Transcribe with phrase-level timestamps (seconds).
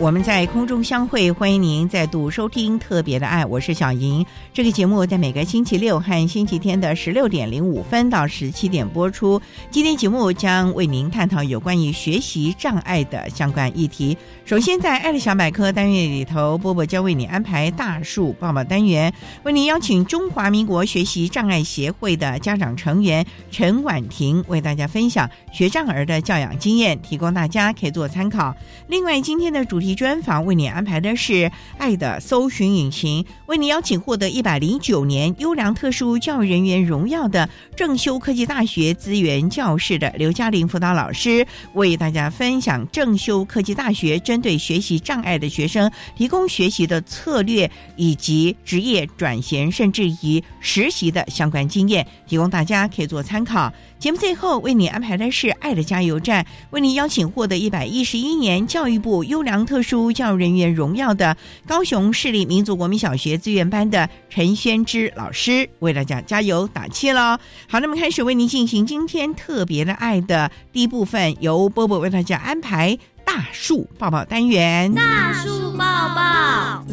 [0.00, 1.30] 我们在空中相会。
[1.30, 4.24] 欢迎您再度收听《特别的爱》，我是小莹。
[4.52, 9.40] 这个节目在每个星期六和星期天的十六点零五分到十七点播出。
[9.70, 14.16] 今天节目将为您探讨有关于学习障碍的相关议题。
[14.44, 19.12] 首先，在“爱的小百科”单元里头，波波将为你安排大树抱抱单元，
[19.44, 28.54] 为您邀请中华民国学习障碍协会的家长成员陈婉婷为大家分享学障儿的教养经验，提供大家可以做参考。
[28.88, 31.32] 另外，今天的主主题专访为你安排的是
[31.76, 37.46] 《爱的搜寻引擎》，为你邀请获得一百零九年优良特殊教育人员荣耀的
[37.76, 53.70] 正修科技大学资源教室的刘嘉玲辅导老师，为大家分享正修科技大学针对学习障碍的学生提供学习的策略，以及职业转型甚至于实习的相关经验，提供大家可以做参考。
[53.98, 67.36] 节目最后为你安排的是《爱的加油站》，为你邀请获得一百一十一年教育部优良特殊教育人员荣耀的高雄市立民族国民小学资源班的陈宣之老师，为大家加油打气喽！
[67.68, 74.94] 好，那么开始为您进行今天特别的爱的第一部分，由波波为大家安排大树抱抱单元。
[74.94, 75.84] 大树抱
[76.14, 76.84] 抱，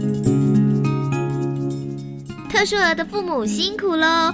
[2.49, 4.33] 特殊儿的父母辛苦喽！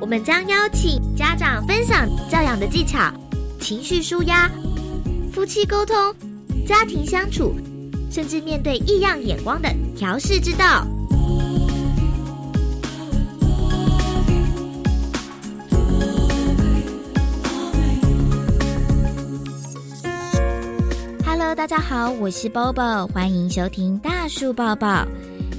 [0.00, 3.12] 我们将邀请家长分享教养的技巧、
[3.60, 4.50] 情绪舒压、
[5.32, 5.96] 夫妻沟通、
[6.66, 7.54] 家庭相处，
[8.10, 10.86] 甚至面对异样眼光的调试之道。
[21.26, 25.06] Hello，大家好，我是 Bobo，欢迎收听大树抱抱。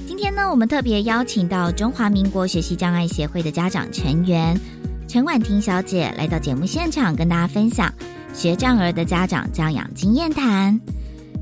[0.08, 4.58] 今天呢，我们特别邀请到中华民国学习障碍协会的家长成员
[5.06, 7.92] 陈婉婷小姐来到节目现场，跟大家分享
[8.36, 10.78] 学障儿的家长教养经验谈。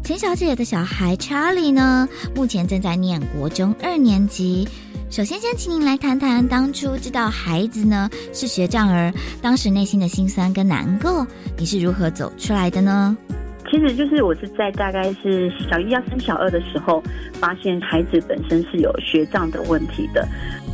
[0.04, 4.66] 陈小姐的小孩查理呢，目前正在念国中二年级。
[5.10, 9.12] 首先，先请您来谈谈当初知道孩子呢是学障儿，
[9.42, 11.26] 当时内心的辛酸跟难过，
[11.58, 13.16] 你是如何走出来的呢？
[13.68, 17.02] 其实就是我是在大概是小一要升小二的时候，
[17.40, 20.24] 发现孩子本身是有学障的问题的。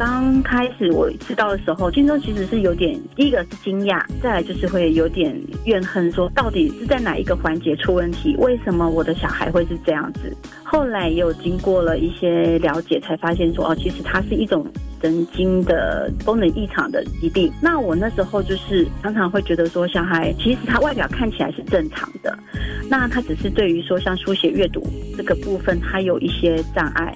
[0.00, 8.34] 刚开始我知道的时候，心中其实是有点，第一个是惊讶，再来就是会有点怨恨，说到底是在哪一个环节出问题？
[8.38, 10.34] 为什么我的小孩会是这样子？
[10.64, 14.66] 后来也有经过了一些了解，才发现说哦，其实它是一种
[15.02, 17.52] 神经的功能异常的疾病。
[17.60, 22.34] 那我那时候就是常常会觉得说，小孩其实他外表看起来是正常的。
[22.88, 24.82] 那他只是对于说像书写阅读
[25.14, 27.12] 这个部分，他有一些障碍，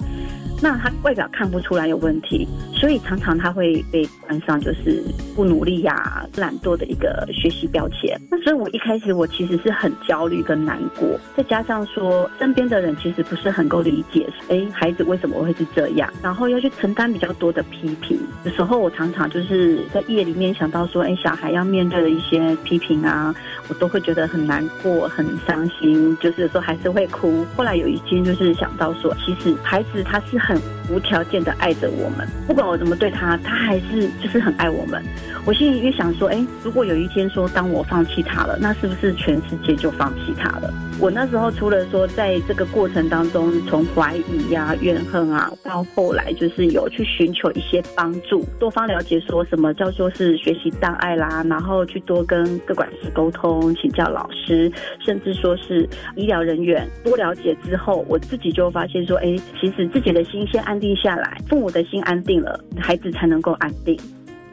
[0.65, 4.99] 那他外表看不出来有问题，所以常常他会被冠上就是
[5.35, 8.19] 不努力呀、懒惰的一个学习标签。
[8.31, 11.07] 那所以我一开始我其实是很焦虑跟难过，
[11.37, 18.19] 再加上说身边的人其实不是很够理解，哎，孩子为什么会是这样，然后要去承担比较多的批评。
[18.43, 23.35] 有时候我常常就是在夜里面想到说，哎，小孩要面对的一些批评啊。
[23.67, 27.43] 我都会觉得很难过、很伤心，就是有时候还是会哭。
[27.57, 35.03] 后来有一天，就是想到说，其实孩子他是很 Sure 无条件的爱着我们，不管我怎么对他，他还是就是很爱我们。
[35.45, 40.73] 我心里越想说，哎，如果有一天说当我放弃他了，那是不是全世界就放弃他了？
[40.99, 54.71] 我那时候除了说在这个过程当中，从怀疑呀、怨恨啊，到后来就是有去寻求一些帮助，多方了解说什么叫做是学习障碍啦，然后去多跟各管师沟通，请教老师，
[55.05, 63.97] 甚至说是医疗人员多了解之后，我自己就发现说，哎，其实自己的心先安定下来，父母的心安定了，孩子才能够安定。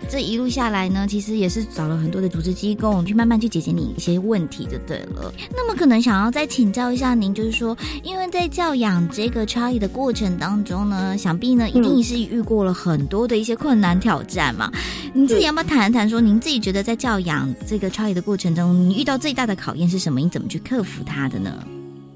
[0.09, 5.35] 这一路下来呢，其实也是找了很多的组织机构去慢慢去解决你一些问题就对了。
[5.51, 14.71] 那么可能想要再请教一下您，就是说，因为在教养这个 Charlie 的过程当中呢，想必呢一定是遇过了很多的一些困难挑战嘛。
[15.13, 20.21] 你自己要不要谈一谈，说您自己觉得在教养这个 Charlie 的过程中，你遇到最大的考验是什么？
[20.21, 21.53] 你怎么去克服它的呢？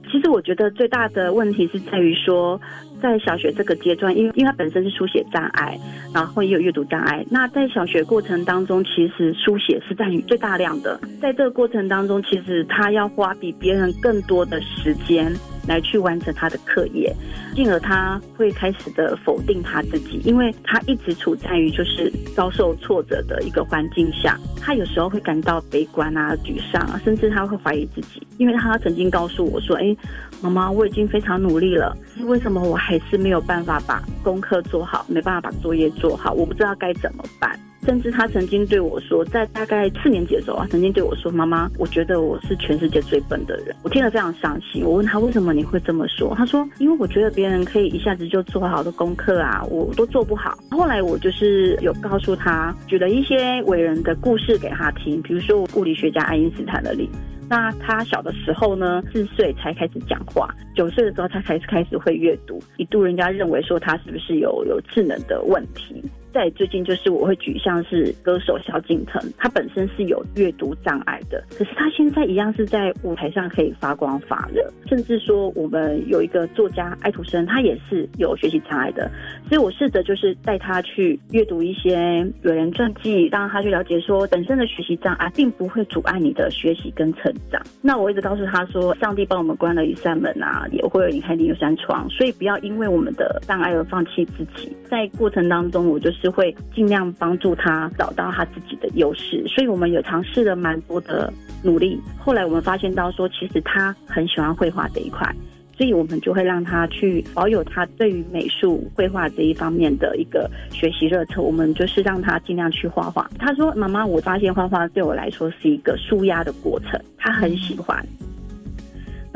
[0.09, 2.61] 其实我觉得最大的问题是在于说。
[2.99, 5.79] 在小学这个阶段，因为因为他本身是书写障碍，
[6.15, 7.23] 然后也有阅读障碍。
[7.31, 10.99] 那在小学过程当中，其实书写是占于最大量的。
[11.21, 15.31] 在这个过程当中，其实他要花比别人更多的时间
[15.69, 17.15] 来去完成他的课业，
[17.55, 29.95] 进而他会开始的否定他自己，因为他一直处在于就是遭受挫折的一个环境下，他有时候会感到悲观啊、沮丧啊，甚至他会怀疑自己，因为他曾经告诉我说：“哎。”
[30.43, 31.97] 妈妈，我已经非常努力了，
[32.27, 36.33] 为什么我还是没有办法把功课做好，没办法把作业做好？
[36.33, 37.59] 我不知道该怎么办。
[37.87, 44.85] 甚至他曾经对我说，在大概四年级的时候啊，曾经对我说：“妈妈，我觉得我是全世界最笨的人。”我听了非常伤心。
[44.85, 46.35] 我问他为什么你会这么说？
[46.35, 57.19] 他说：“因为我觉得别人可以一下子就做好的功课啊，我都做不好。”后来我就是有告诉他，举了一些伟人的故事给他听，比如说物理学家爱因斯坦的例子。
[57.49, 66.03] 那他小的时候呢，四岁才开始讲话，九岁的时候他才开始会阅读，一度人家认为说他是不是有有智能的问题。
[66.37, 74.71] 在最近，就是我会举像是歌手萧敬腾，他本身是有阅读障碍的，可是他现在一样是在舞台上可以发光发热。
[74.87, 79.11] 甚至说，我们有一个作家爱徒生，他也是有学习障碍的，
[79.49, 81.97] 所以我试着就是带他去阅读一些
[82.43, 87.63] 伟人传记，让他去了解说，本身的学习障碍并不会阻碍你的学习跟成长。
[87.81, 94.71] 那我一直告诉他说，上帝帮我们关了一扇门啊，也会有离开另一扇窗，所以不要因为我们的障碍而放弃自己。
[94.91, 96.26] 在过程当中，我就是。
[96.27, 101.33] 就会尽量帮助他找到他自己的优势，所以我们有尝试了蛮多的
[101.63, 102.01] 努力。
[102.19, 105.33] 后来我们发现到说，其实他很喜欢绘画这一块，
[105.79, 111.41] 所以我们就会让他去保有他对于美术绘画这一方面的一个学习热忱。
[111.41, 113.31] 我们就是让他尽量去画画。
[113.39, 118.05] 他说：“妈妈，我发现画画对我来说是一个舒压的过程，他很喜欢。”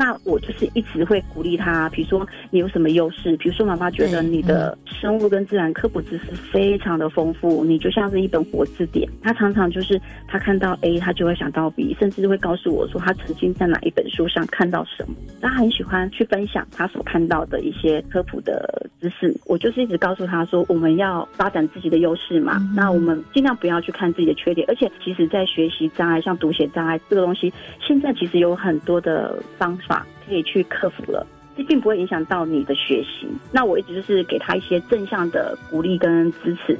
[0.01, 9.07] 那我就是一直会鼓励他，比如说你有什么优势，比如说妈妈觉得你的生物跟自然科普知识非常的丰富，你就像是一本活字典。
[9.21, 15.13] 他常常就是他看到 A，他就会想到 B，甚至会告诉我说他曾经在哪一本书上看到什么。
[15.39, 19.31] 他很喜欢去分享他所看到的一些科普的知识。
[19.45, 24.67] 我就是一直告诉他说，我们要发展自己的优势嘛，那我们尽量不要去看自己的缺点。
[24.67, 29.90] 而且其实，在学习障碍，像读写障碍这个东西，现在其实有很多的方法。
[30.25, 31.25] 可以去克服了，
[31.57, 33.27] 这并不会影响到你的学习。
[33.51, 36.77] 那我一直就是给他一些正向的鼓励跟支持，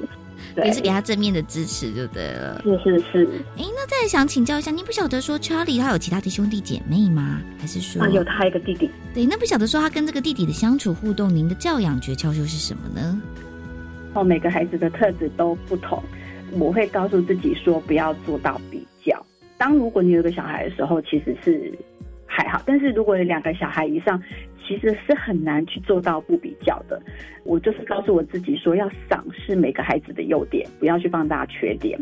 [0.57, 2.61] 也是给他正面的支持，就对了。
[2.63, 3.27] 是是是。
[3.57, 7.41] 哎，那再想请教一下，你不晓得说 Charlie 他有其他的兄弟姐妹吗？
[7.59, 8.89] 还是说啊，有他一个弟弟？
[9.13, 13.21] 对，那不晓得说他跟这个弟弟的相处互动，您的教养诀窍又是什么呢？
[14.13, 16.01] 哦，每个孩子的特质都不同，
[16.51, 19.25] 我会告诉自己说，不要做到比较。
[19.57, 21.71] 当如果你有个小孩的时候，其实是。
[22.33, 24.21] 还好，但是如果有两个小孩以上，
[24.65, 27.01] 其实是很难去做到不比较的。
[27.43, 31.99] 我就是告诉我自己说，要赏识每个孩子的优点，不要去放大缺点。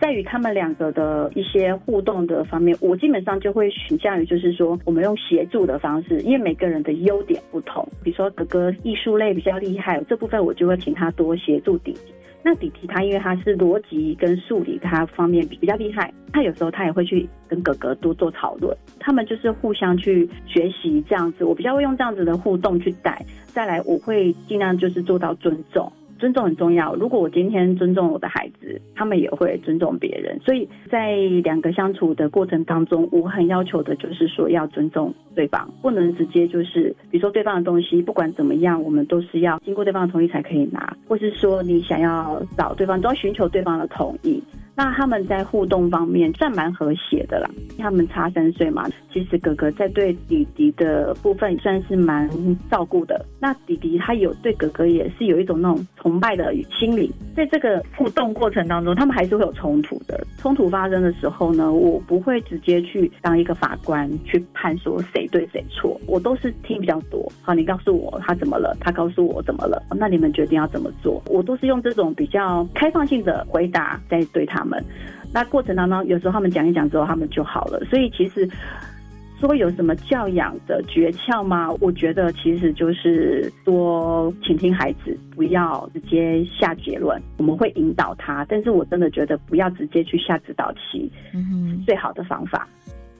[0.00, 7.86] 在于他们两个的一些互动的方面，我基本上就会倾向于就是说，我们用协助的方式，因为每个人的优点不同。
[8.02, 12.12] 比如说哥哥艺术类比较厉害，这部分我就会请他多协助弟弟。
[12.42, 21.44] 那弟弟他因为他是逻辑跟数理他方面比较厉害，他有时候他也会去跟哥哥多做讨论，他们就是互相去学习这样子。
[21.44, 25.92] 我比较会用这样子的互动去带，再来我会尽量就是做到尊重。
[26.18, 26.94] 尊重很重要。
[26.94, 30.38] 如果我今天尊重我的孩子，他们也会尊重别人。
[30.44, 44.42] 所以在两个相处的过程当中，我很要求的就是说要尊重对方，不能直接就是，比如说对方的东西，不管怎么样，我们都是要经过对方的同意才可以拿，或是说你想要找对方，都要寻求对方的同意。
[44.78, 47.50] 那他们在互动方面算蛮和谐的啦。
[47.78, 52.30] 他们差三岁嘛，其实哥哥在对弟弟的部分算是蛮
[52.70, 53.26] 照顾的。
[53.40, 57.12] 那弟弟他有对哥哥也是有一种那种崇拜的心理。
[57.34, 60.24] 在这个互动过程当中，他们还是会有冲突的。
[60.38, 67.28] 冲突发生的时候呢，我不会直接去当一个法官去判说谁对谁错，我都是听比较多。
[67.42, 71.20] 好，你告诉我他怎么了，他告诉我怎么了，那你们决定要怎么做？
[71.26, 74.67] 我都是用这种比较开放性的回答在对他。
[75.32, 77.78] 那过程当中，有时候他们讲一讲之后，他们就好了。
[77.90, 78.48] 所以其实
[79.38, 81.70] 说有什么教养的诀窍吗？
[81.80, 87.20] 我觉得其实就是多倾听孩子，不要直接下结论。
[87.36, 92.66] 我们会引导他，但是我真的觉得不要直接去下指导棋，嗯哼，最好的方法。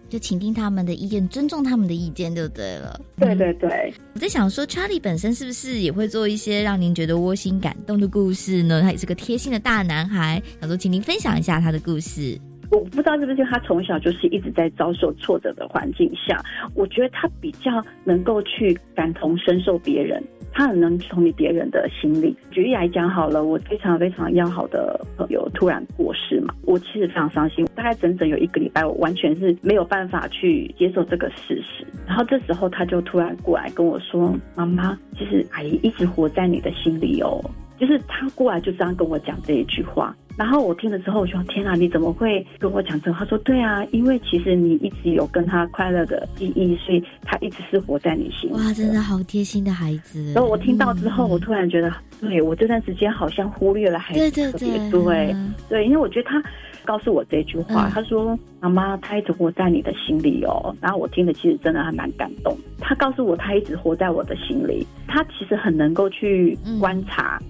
[0.09, 3.01] 就倾听他们的意见，尊重他们的意见，就对了。
[3.17, 8.83] 对对对，我在想说，Charlie 本身是不是也会做一些让您觉得窝心感动的故事呢？
[8.83, 12.39] 他也是个贴心的大男孩，想说，请您分享一下他的故事。
[12.71, 16.39] 我不知道是不是他从小就是一直在遭受挫折的环境下，
[16.75, 17.71] 我觉得他比较
[18.05, 20.23] 能够去感同身受别人。
[20.53, 22.37] 他很能同理别人的心理。
[22.51, 27.67] 举例来讲好了，我非常非常要好的朋友突然过世嘛，我其实非常伤心。
[27.75, 31.87] 大概整整有一个礼拜，我完全是没有办法去接受这个事实。
[32.07, 37.41] 然后这时候他就突然过来跟我说：“妈妈，其实阿姨一直活在你的心里哦。”
[37.79, 40.17] 就是他过来就这样跟我讲这一句话。
[40.39, 50.33] 然后我听了之后，我说：“天啊，你怎么会跟我讲这？”他说：“对啊，因为其实你一直有跟他快乐的记忆，所以他一直是活在你心里。”哇，真的好贴心的孩子。
[50.35, 55.35] 然后我听到之后，我突然觉得，对我这段时间好像忽略了孩子特别对
[55.69, 56.41] 对，因为我觉得他
[56.85, 62.57] 告诉我这句话，他说：“妈妈，他一直活在你的心里哦。”然后我听了其实真的还蛮感动。
[62.79, 64.87] 他告诉我，他一直活在我的心里。
[65.09, 67.43] 他其实很能够去观察。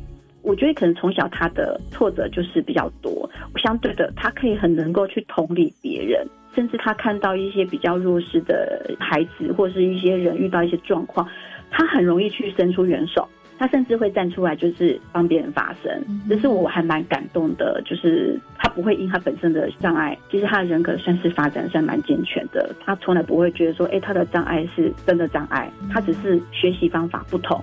[0.48, 3.28] 我觉得可能从小他的挫折就是比较多，
[3.62, 11.28] 相对的他可以很能够去同理别人，甚至他看到一些比较弱势的孩子或者是一些人遇到一些状况，
[11.70, 13.28] 他很容易去伸出援手，
[13.58, 16.02] 他甚至会站出来就是帮别人发声。
[16.30, 27.62] 这是我还蛮感动的，就是他不会因他本身的障碍，其实他的人格算是发展算蛮健全的，他从来不会觉得说，哎，他的障碍是真的障碍，他只是学习方法不同。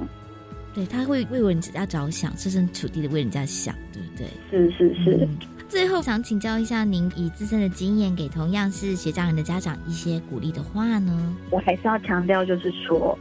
[0.75, 4.27] 对他会为人家着想，设身处地的为人家想，对不对？
[4.51, 5.27] 是是是。
[5.67, 11.35] 最后想请教一下您，以自身的经验，给同样是学障人的家长一些鼓励的话呢？
[11.49, 13.17] 我还是要强调，就是说。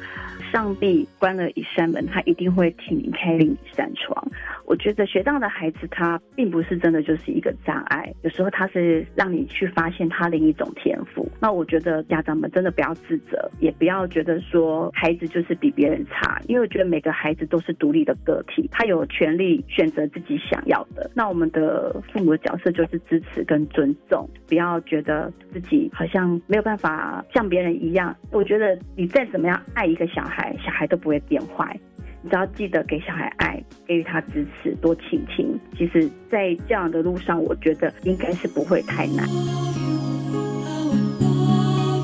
[0.53, 4.31] 上帝关了一扇门，他一定会替你开另一扇窗。
[4.67, 11.31] 我觉得学障的孩子，他并不是真的就是一个障碍，有时候他是让你去发现他另一种天赋。
[11.41, 21.11] 那我觉得家长们真的不要自责，也不要觉得说孩子就是比别人差，因为我觉得每个孩子都是独立的个体，他有权利选择自己想要的。
[21.15, 28.17] 那我们的父母的角色就是支持跟尊重，不要觉得自己好像没有办法像别人一样。
[28.31, 30.55] 我觉得你再怎么样爱一个小孩。
[30.65, 31.79] 小孩都不会变坏，
[32.29, 35.59] 只要记得给小孩爱，给予他支持，多倾听。
[35.77, 39.29] 其实，在这样的路上，我觉得应该是不会太难。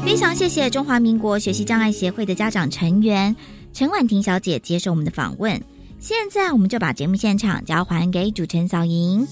[0.04, 3.34] 非常谢谢中华民国学习障碍协会的家长成员
[3.72, 5.60] 陈婉婷小姐接受我们的访问。
[5.98, 9.26] 现在，我们就把节目现场交还给主持人小莹。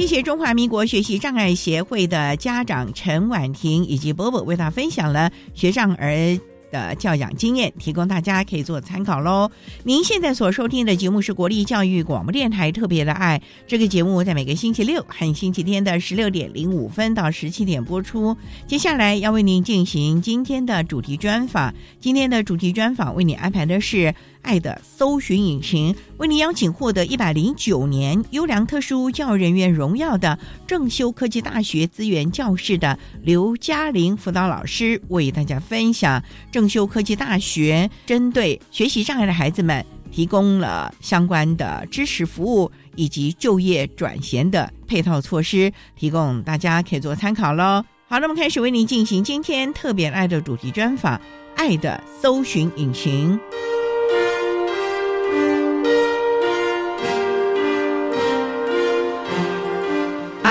[0.00, 6.40] 谢谢中华民国学习障碍协会的家长陈婉婷以及波波为他分享了学障儿
[6.72, 9.50] 的教养经验，提供大家可以做参考喽。
[9.84, 18.34] 您现在所收听的节目是国立教育广播电台特别的爱，这个节目在每个星期六和星期天的十六点零五分到十七点播出。
[18.66, 24.14] 接下来要为您进行今天的主题专访，今天的主题专访为你安排的是。
[24.42, 47.84] 爱的搜寻引擎为您邀请获得一百零九年优良特殊教育人员荣耀的正修科技大学资源教室的刘嘉玲辅导老师，为大家分享正修科技大学针对学习障碍的孩子们提供了相关的支持服务以及就业转型的配套措施，提供大家可以做参考喽。
[48.08, 51.16] 好，那么开始为您进行今天特别爱的主题专访
[51.54, 53.38] 《爱的搜寻引擎》。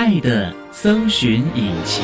[0.09, 2.03] 爱的搜寻引擎。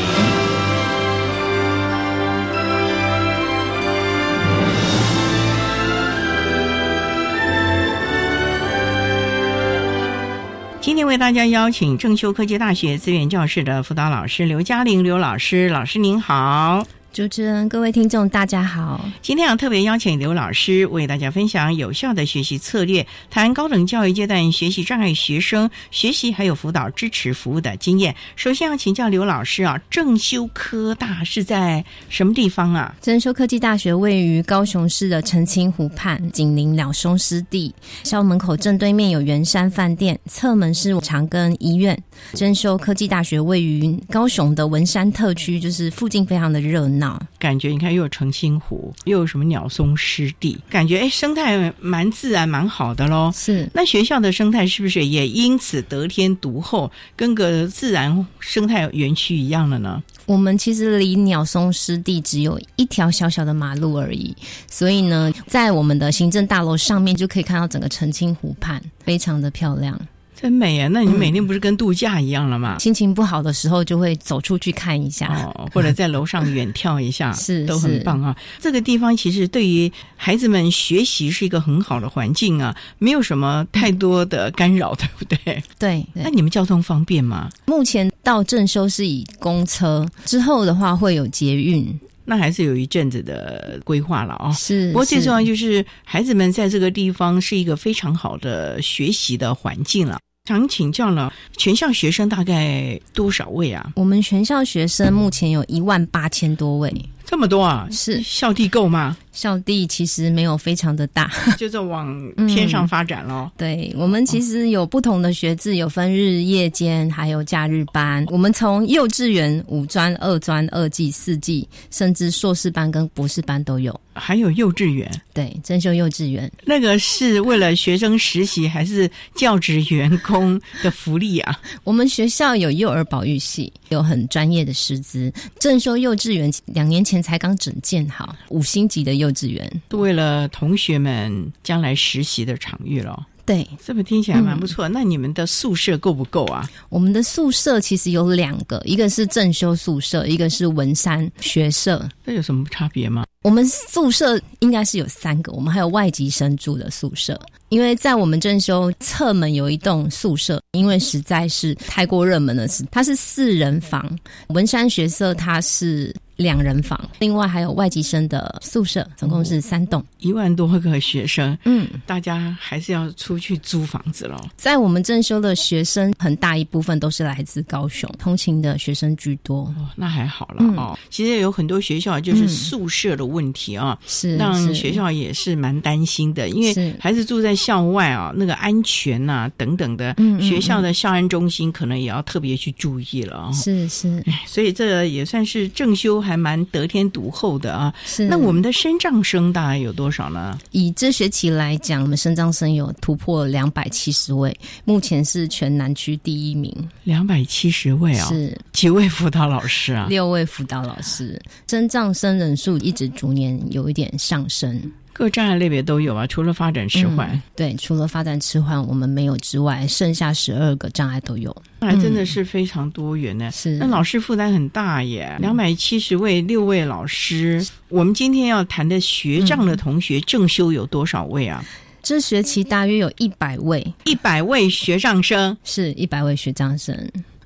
[10.79, 16.85] 今天为大家邀请郑修科技大学资源教室的辅导老师刘嘉玲刘老师，老师您好。
[17.15, 19.09] 主持人、各位听众，大家好。
[19.21, 28.13] 今天要特别邀请刘老师为大家分享有效的学习策略，谈高等教育阶段学习障碍学生学习还有辅导支持服务的经验。
[28.35, 32.93] 首先要请教刘老师啊，正修科大是在什么地方啊？
[32.99, 37.73] 正修科技大学位于高雄市的澄清湖畔，紧邻鸟松湿地。
[38.03, 41.97] 校门口正对面有圆山饭店，侧门是长庚医院。
[42.33, 47.04] 正修科技大学位于高雄的文山特区，就是附近非常的热闹。
[47.39, 53.31] 感觉你看，又有澄清湖，又有什么鸟松湿地，感觉哎，生态蛮自然，蛮好的喽。
[53.33, 60.01] 是，那学校的生态是不是也因此得天独厚，跟个自然生态园区一样了呢？
[60.25, 64.35] 我们其实离鸟松湿地只有一条小小的马路而已，
[64.69, 69.99] 所以呢，在我们的行政大楼上面就可以看到整个澄清湖畔，非常的漂亮。
[70.35, 70.87] 真美啊！
[70.89, 72.77] 那你每天不是跟度假一样了吗？
[72.79, 78.35] 心情不好的时候就会走出去看一下，哦，或者在楼上远眺一下， 是都很棒啊。
[78.59, 85.63] 这个地方其实对于孩子们学习是一个很好的环境啊，没有什么太多的干扰，对不对？
[85.79, 86.05] 对。
[86.13, 87.49] 那你们交通方便吗？
[87.65, 94.51] 目前到正修是以公车，之后的话会有捷运，那还是有一阵子的规划了啊。
[94.51, 94.87] 是。
[94.87, 100.19] 不过最重要就是孩子们在这个地方是一个非常好的学习的环境了。
[100.47, 103.91] 想请教了，全校学生大概多少位啊？
[103.95, 106.93] 我们全校学生目前有一万八千多位，
[107.25, 107.87] 这么多啊？
[107.91, 109.17] 是校地够吗？
[109.31, 111.29] 校地其实没有非常的大，
[111.59, 112.07] 就是往
[112.47, 113.51] 天上发展喽。
[113.57, 118.25] 对我们其实有不同的学制，有分日、夜间，还有假日班。
[118.29, 123.99] 我们从幼稚园、五专、二专、二技、四技，甚至硕士班跟博士班都有。
[124.13, 131.59] 还有幼稚园，对，真修幼稚园，那个是为了学生实习还是教职员工的福利啊？
[131.83, 135.29] 我们学校有幼儿保育系，有很专业的师资。
[135.59, 143.27] 正修幼稚园两年前才刚整建好，五星级的幼稚园，为了同学们将来实习的场域了。
[143.45, 144.89] 对，这么听起来蛮不错。
[144.89, 146.67] 那你们的宿舍够不够啊？
[146.89, 152.09] 我们的宿舍其实有两个，一个是正修宿舍，一个是文山学社。
[152.23, 153.23] 那有什么差别吗？
[153.43, 157.39] 我们宿舍应该是有三个，我们还有外籍生住的宿舍。
[157.69, 164.09] 因为在我们正修侧门有一栋宿舍，因为实在是太过热门了，是它是四人房。
[164.47, 166.11] 文山学社它是。
[166.35, 171.57] 两人房，另外还有外籍生的宿舍，总共是三栋，一万多个学生。
[171.63, 174.35] 嗯，大家还是要出去租房子喽。
[174.57, 179.61] 在我们正修的学生，很大一部分都是来自高雄，通勤的学生居多。
[179.77, 180.97] 哦，那还好了哦。
[181.09, 193.51] 其实有很多学校就是宿舍的问题啊，是让学校也是蛮担心的，因为孩子住在校外啊，那个安全呐等等的，学校的校安中心可能也要特别去注意了啊。
[193.53, 196.24] 是是，所以这也算是正修。
[196.25, 197.93] 还蛮得天独厚的啊！
[198.03, 200.57] 是那我们的升障生大概有多少呢？
[200.71, 206.75] 以这学期来讲，我们升障生有突破两百七十位，目前是全南区第一名。
[207.03, 208.27] 两百七十位啊！
[208.27, 210.07] 是几位辅导老师啊？
[210.09, 214.81] 六位辅导老师，升障生人数一直逐年有一点上升。
[215.17, 223.49] 各障碍类别都有啊，除了发展迟缓，对，除了发展迟缓我们没有之外，剩下十二个障碍都有，那还真的是非常多元呢。
[223.49, 227.65] 是，那老师负担很大耶，两百七十位，六位老师。
[227.87, 231.63] 我们今天要谈的学障的同学正修有多少位啊？
[232.03, 236.93] 这学期大约有一百位，一百位学障生，是一百位学障生。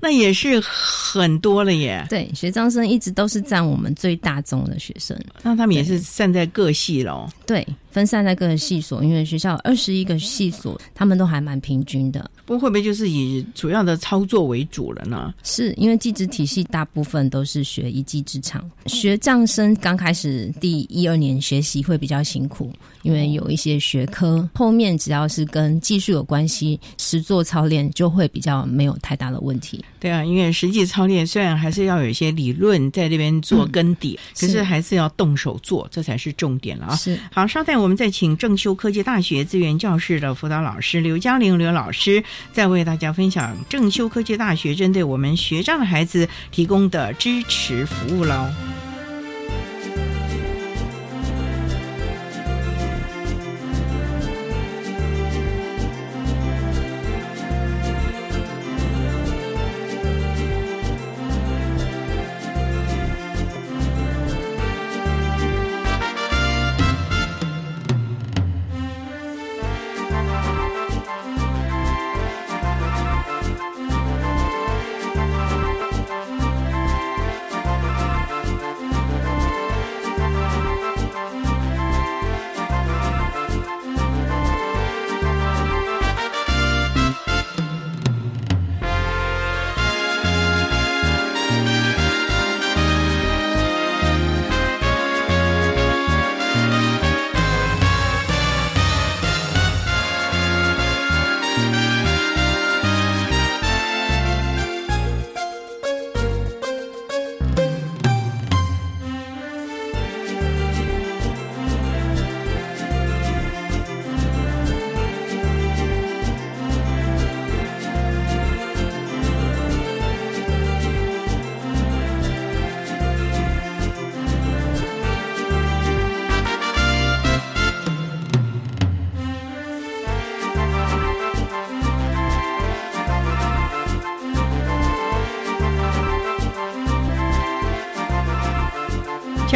[0.01, 2.05] 那也是很多了耶。
[2.09, 5.17] 对，学长生一直都是占我们最大宗的学生。
[5.43, 7.27] 那他们也是站在各系喽。
[7.45, 7.65] 对。
[7.91, 12.29] 分散在各个系所，因为学校二十一个系所，他们都还蛮平均的。
[12.45, 15.33] 不过会不会就是以主要的操作为主了呢？
[15.43, 22.71] 是因为技职体系大部分都是学一技之长，学障生刚开始第一二年学习会比较辛苦，
[23.01, 29.83] 因为有一些学科后面只要是跟技术有关系，实做操练就会比较没有太大的问题。
[29.99, 36.95] 对啊，因为实际操练虽然还是要有一些理论在这边做根底，可是还是要动手做，这才是重点了啊。
[36.95, 37.78] 是好，稍待。
[37.81, 48.49] 我们再请正修科技大学资源教室的辅导老师刘嘉玲刘老师，再为大家分享正修科技大学针对我们学障的孩子提供的支持服务喽。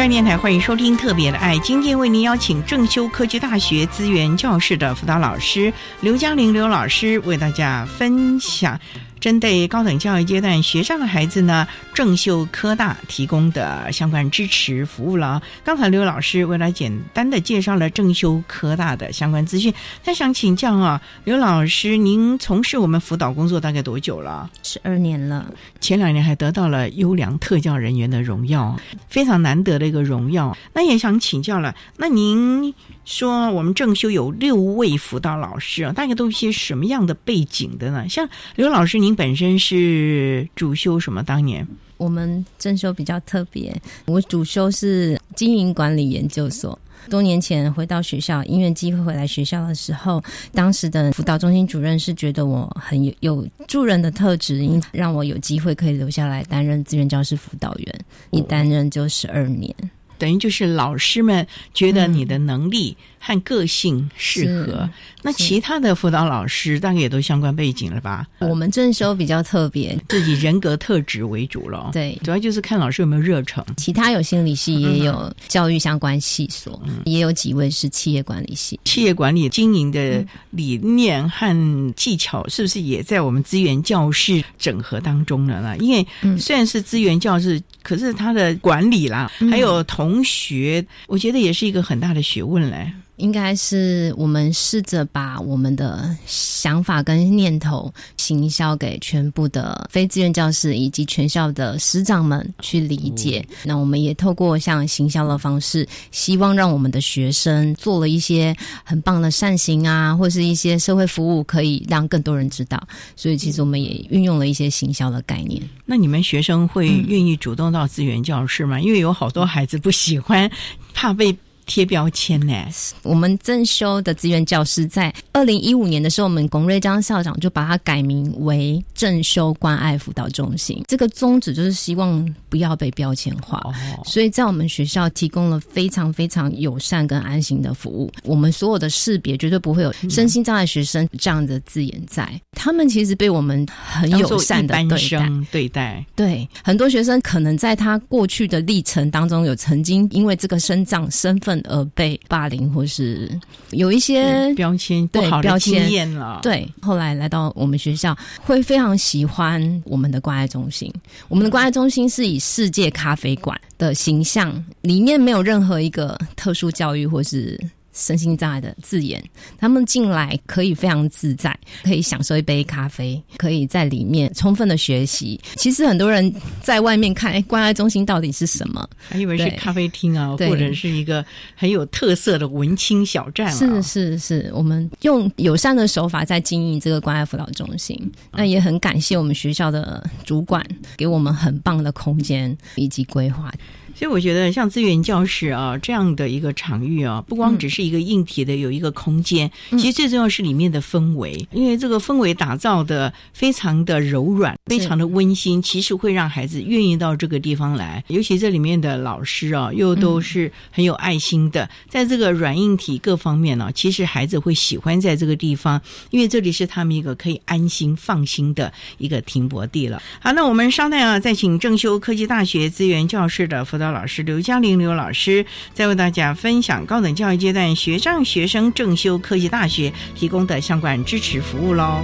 [0.08, 8.78] 电台欢迎收听《特别的爱》，今天为您邀请郑修科技大学资源教室的辅导老师刘嘉玲刘老师为大家分享。
[9.24, 15.40] 针对高等教育阶段学上的孩子呢，正修科大提供的相关支持服务了。
[15.64, 19.72] 刚才刘老师为了简单的介绍了正修科大的相关资讯，
[20.04, 24.50] 他想请教啊，刘老师，您从事我们辅导工作大概多久了？
[24.62, 25.50] 十二年了。
[25.80, 30.54] 前两年还得到了优良特教人员的荣耀，非常难得的一个荣耀。
[30.74, 32.74] 那也想请教了，那您
[33.06, 38.06] 说我们正修有六位辅导老师啊，大概都是些什么样的背景的呢？
[38.06, 39.13] 像刘老师，您。
[39.14, 41.22] 本身是主修什么？
[41.22, 43.74] 当年我们正修比较特别，
[44.06, 46.78] 我主修是经营管理研究所。
[47.10, 50.22] 多年前回到学校，因为机会回来学校的时候，
[50.52, 58.00] 当时的辅导中心主任是觉得我很有有助人的特质，因让我有机会可以留下来担任资源教师辅导员，
[58.30, 59.74] 一担任就十二年。
[60.16, 64.88] 等于就是老师们觉得你的能力和个性适合，
[65.22, 68.26] 那其他的辅导老师大概也都相关背景了吧？
[68.38, 71.90] 我们正修比较特别，自己人格特质为主了。
[71.92, 73.64] 对，主要就是看老师有没有热诚。
[73.76, 78.78] 其他有心理系，也有教育相关系所，也有几位是企业管理系。
[78.84, 85.76] 企业管理经营的理念和技巧，是不是也在我们资源教室整合当中了呢？
[85.78, 86.06] 因为
[86.38, 92.92] 虽然是资源教室，可是它的管理啦，还有同同学，我觉得也是一个很大的学问嘞。
[93.16, 103.46] 应该是我们试着把我们的想法跟念头行销给全部的非自愿教师以及全校的师长们去理解。
[103.62, 112.82] 那我们也透过像行销的方式，希望让我们的学生做了一些很棒的善行啊，或是一些社会服务，可以让更多人知道。
[113.14, 115.62] 所以其实我们也运用了一些行销的概念。
[115.86, 118.80] 那你们学生会愿意主动到资源教室吗？
[118.80, 120.50] 因为有好多孩子不喜欢，
[120.92, 121.36] 怕被。
[121.66, 122.54] 贴标签呢？
[123.02, 130.82] 我们正修的资源教师在二零一五年的时候，我们龚瑞章校长就把它改名为正修关爱辅导中心。
[130.86, 133.62] 这个宗旨就是希望不要被标签化，
[134.04, 138.10] 所以在我们学校提供了非常非常友善跟安心的服务。
[138.24, 142.28] 我们所有的识别绝对不会有身心障碍学生这样的字眼在。
[142.52, 145.30] 他们其实被我们很友善的对待。
[145.50, 151.53] 对待对很多学生可能在他过去的历程当中，有曾经因为这个生长身份。
[151.64, 153.30] 而被霸凌，或是
[153.70, 156.40] 有一些标签不好的经验了。
[156.42, 160.92] 对，后来来到我们学校，会非常喜欢我们的关爱中心。
[161.28, 167.58] 我们的关爱中心是以世界咖啡馆的形象，里面没有任何一个特殊教育或是。
[167.94, 169.22] 身心障碍的字眼，
[169.56, 175.40] 他们进来可以非常自在，可以享受一杯咖啡，可以在里面充分的学习。
[175.56, 178.86] 其实很多人在外面看，哎，关爱中心到底是什么？
[179.08, 183.50] 还以为是咖啡厅啊，或者是一个很有特色的文青小站。
[183.52, 187.96] 是是是，我们用友善的手法在经营这个关爱辅导中心。
[188.32, 193.52] 那也很感谢我们学校的主管给我们很棒的空间以及规划。
[193.94, 208.02] 所以我觉得像资源教室啊这样的一个场域啊，不光只是一个硬体的有一个空间，其实最重要是里面的氛围，因为这个氛围打造的非常的柔软，非常的温馨，其实会让孩子愿意到这个地方来。
[208.08, 215.80] 尤其这里面的老师啊，又都是很有爱心的，在这个软硬体各方面呢，其实孩子会喜欢在这个地方，
[216.10, 220.02] 因为这里是他们一个可以安心放心的一个停泊地了。
[220.20, 223.83] 好，那我们稍待啊，再请正修科技大学资源教室的辅导。
[223.90, 232.02] 老师刘嘉玲刘老师再为大家分享高等教育阶段学障学生正修科技大学提供的相关支持服务喽。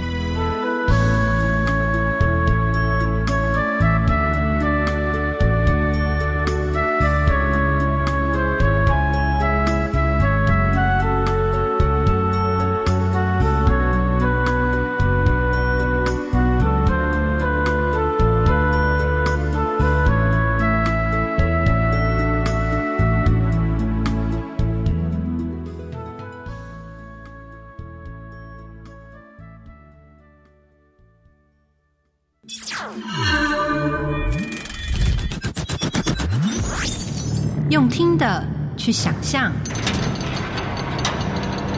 [38.91, 39.51] 想象，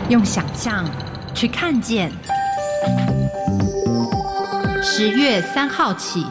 [0.10, 0.86] 用想象
[1.34, 2.12] 去看见。
[4.82, 6.26] 十月三号起，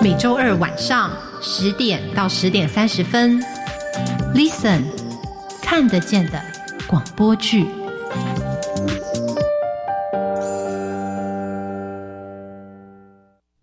[0.00, 1.10] 每周二晚上
[1.42, 3.42] 十点到十点三十分
[4.34, 4.82] ，Listen，
[5.62, 6.40] 看得见的
[6.86, 7.79] 广播剧。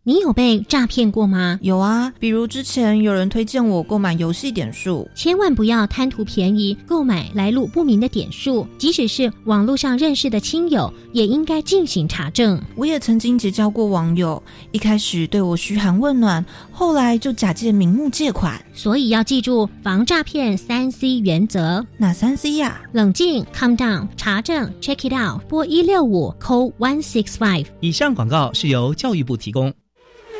[0.07, 1.59] 你有被诈骗过吗？
[1.61, 12.57] 有啊，比如之前有人推荐我购买游戏点数，千万不要贪图便宜购买来路不明的点数，即使是网络上认识的亲友，也应该进行查证。
[12.77, 14.41] 我也曾经结交过网友，
[14.71, 21.85] 一开始对我嘘寒问暖，后来就假借名目借款，所以要记住防诈骗三 C 原则。
[21.97, 22.79] 哪三 C 呀？
[22.93, 27.65] 冷静，calm down，查证，check it out，拨一六五，call one six five。
[27.81, 29.73] 以上广告是由教育部提供。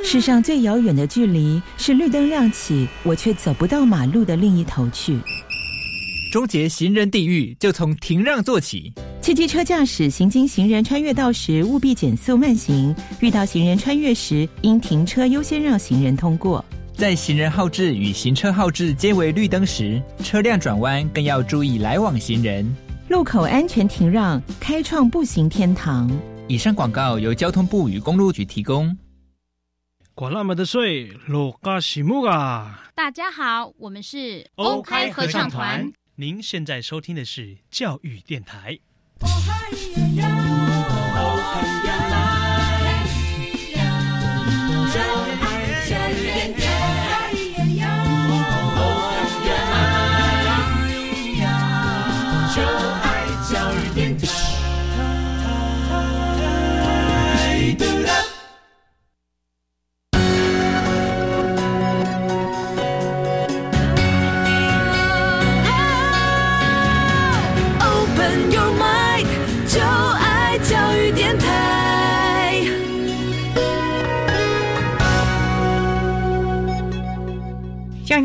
[0.09, 5.19] 世上最遥远的距离是绿灯亮起，我却走不到马路的另一头去。
[6.31, 8.93] 终结行人地狱，就从停让做起。
[9.21, 16.63] 汽机车驾驶行经行人穿越道时，务必减速慢行；遇到行人穿越时，应停车优先让行人通过。
[16.95, 22.65] 在行人号志与行车号志皆为绿灯时，车辆转弯更要注意来往行人。
[23.09, 26.09] 路口安全停让，开创步行天堂。
[26.47, 28.97] 以上广告由交通部与公路局提供。
[30.17, 32.89] 管那么的水，罗嘎西木啊！
[32.95, 35.93] 大家好，我们是欧开合唱团。
[36.15, 38.79] 您现在收听的是教育电台。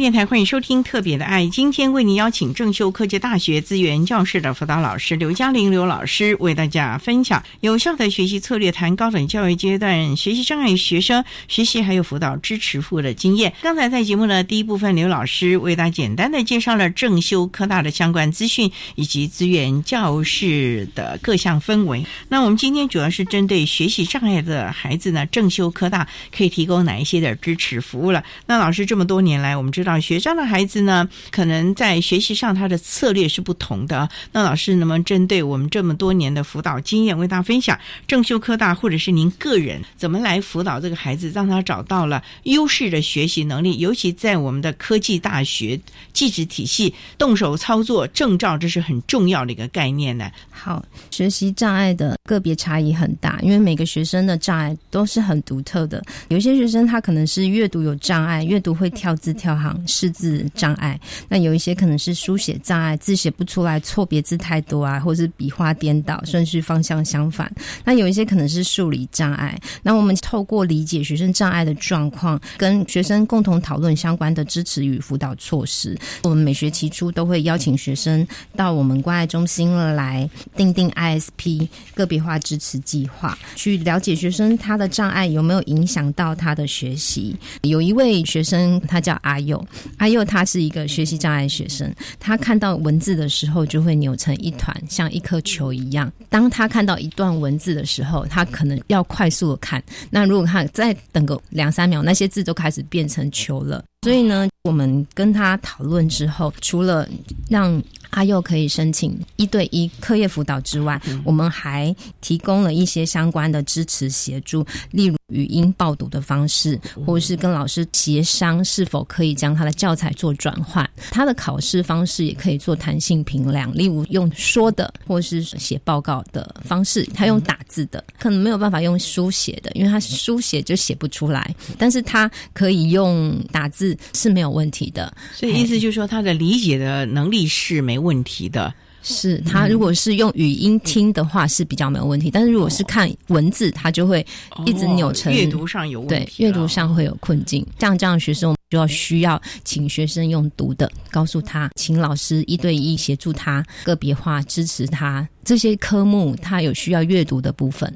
[0.03, 13.55] 电台欢迎收听《特别的爱》，今天为您邀请正修科技大学资源教室的辅导老师刘嘉玲刘老师为大家分享有效的学习策略，谈高等教育阶段学习障碍学生学习还有辅导支持服务的经验。
[13.63, 22.05] 刚才在节目的第一部分，刘老师为大家简单的介绍了正修科大的相关资讯以及资源教室的各项氛围。
[22.29, 28.25] 那我们今天主要是针对学习障碍的孩子呢，正修科大可以提供哪一些的支持服务了？
[28.47, 29.92] 那老师这么多年来，我们知道。
[30.01, 34.09] 学障的孩子呢，可能在学习上他的策略是不同的。
[34.33, 43.79] 那老师能不能针对我们这么多年的辅导经验，为大家分享正修科大或者是您个人怎么来辅导这个孩子，让他找到了优势的学习能力？
[43.79, 45.79] 尤其在我们的科技大学
[46.13, 50.31] 技职体系，动手操作证照，这是很重要的一个概念呢。
[50.51, 56.03] 好，学习障碍的个别差异很大，因为每个学生的障碍都是很独特的。
[56.29, 59.82] 有些学生他可能是阅读有障碍，阅读会跳字跳行。
[59.87, 67.51] 识字障碍，那有一些可能是书写障碍，字写不出来，错别字太多啊，或是笔画颠倒，顺序方向相反。
[67.85, 69.59] 那有一些可能是数理障碍。
[69.83, 75.97] 那我们透过理解学生障碍的状况，跟学生共同讨论相关的支持与辅导措施。
[76.23, 87.37] 我们每学期初都会邀请学生到我们关爱中心来定定 ISP 个别化支持计划，去了解学生他的障碍有没有影响到他的学习。
[87.63, 89.62] 有一位学生，他叫阿佑。
[89.99, 96.11] 阿佑他是一个学习障碍学生，他看到文字的时候就会扭成一团，像一颗球一样。
[96.29, 99.83] 当他看到一段文字的时候，他可能要快速的看。
[100.11, 103.85] 那如果他再等个两三秒，那些字都开始变成球了。
[104.03, 107.09] 所以呢，我们跟他讨论之后，除了
[107.49, 107.81] 让
[108.13, 115.17] 阿佑可以申请一对一课业辅导之外，我们还提供了一些相关的支持协助，例如。
[115.33, 120.87] 语音报读的方式，或者是跟老师协商是否可以将他的教材做转换。
[121.11, 127.03] 他的考试方式也可以做弹性评量，例如用说的，或是写报告的方式。
[127.15, 131.55] 他用打字的，可能没有办法用书写的，因为他书写就写不出来。
[131.79, 135.17] 但是他可以用打字是没有问题的。
[135.33, 138.73] 所以意思就是说，他的理解的能力是没问题的。
[139.05, 144.25] 是他如果是用语音听的话是比较没有问题，但是如果是看文字，他就会
[144.65, 147.67] 一直扭成阅读上有问题，对阅读上会有困境。
[147.81, 157.93] 像这样的学生，我们就要需要请学生用读的，告诉他，请老师一对一协助他，个别化支持他这些科目，他有需要阅读的部分。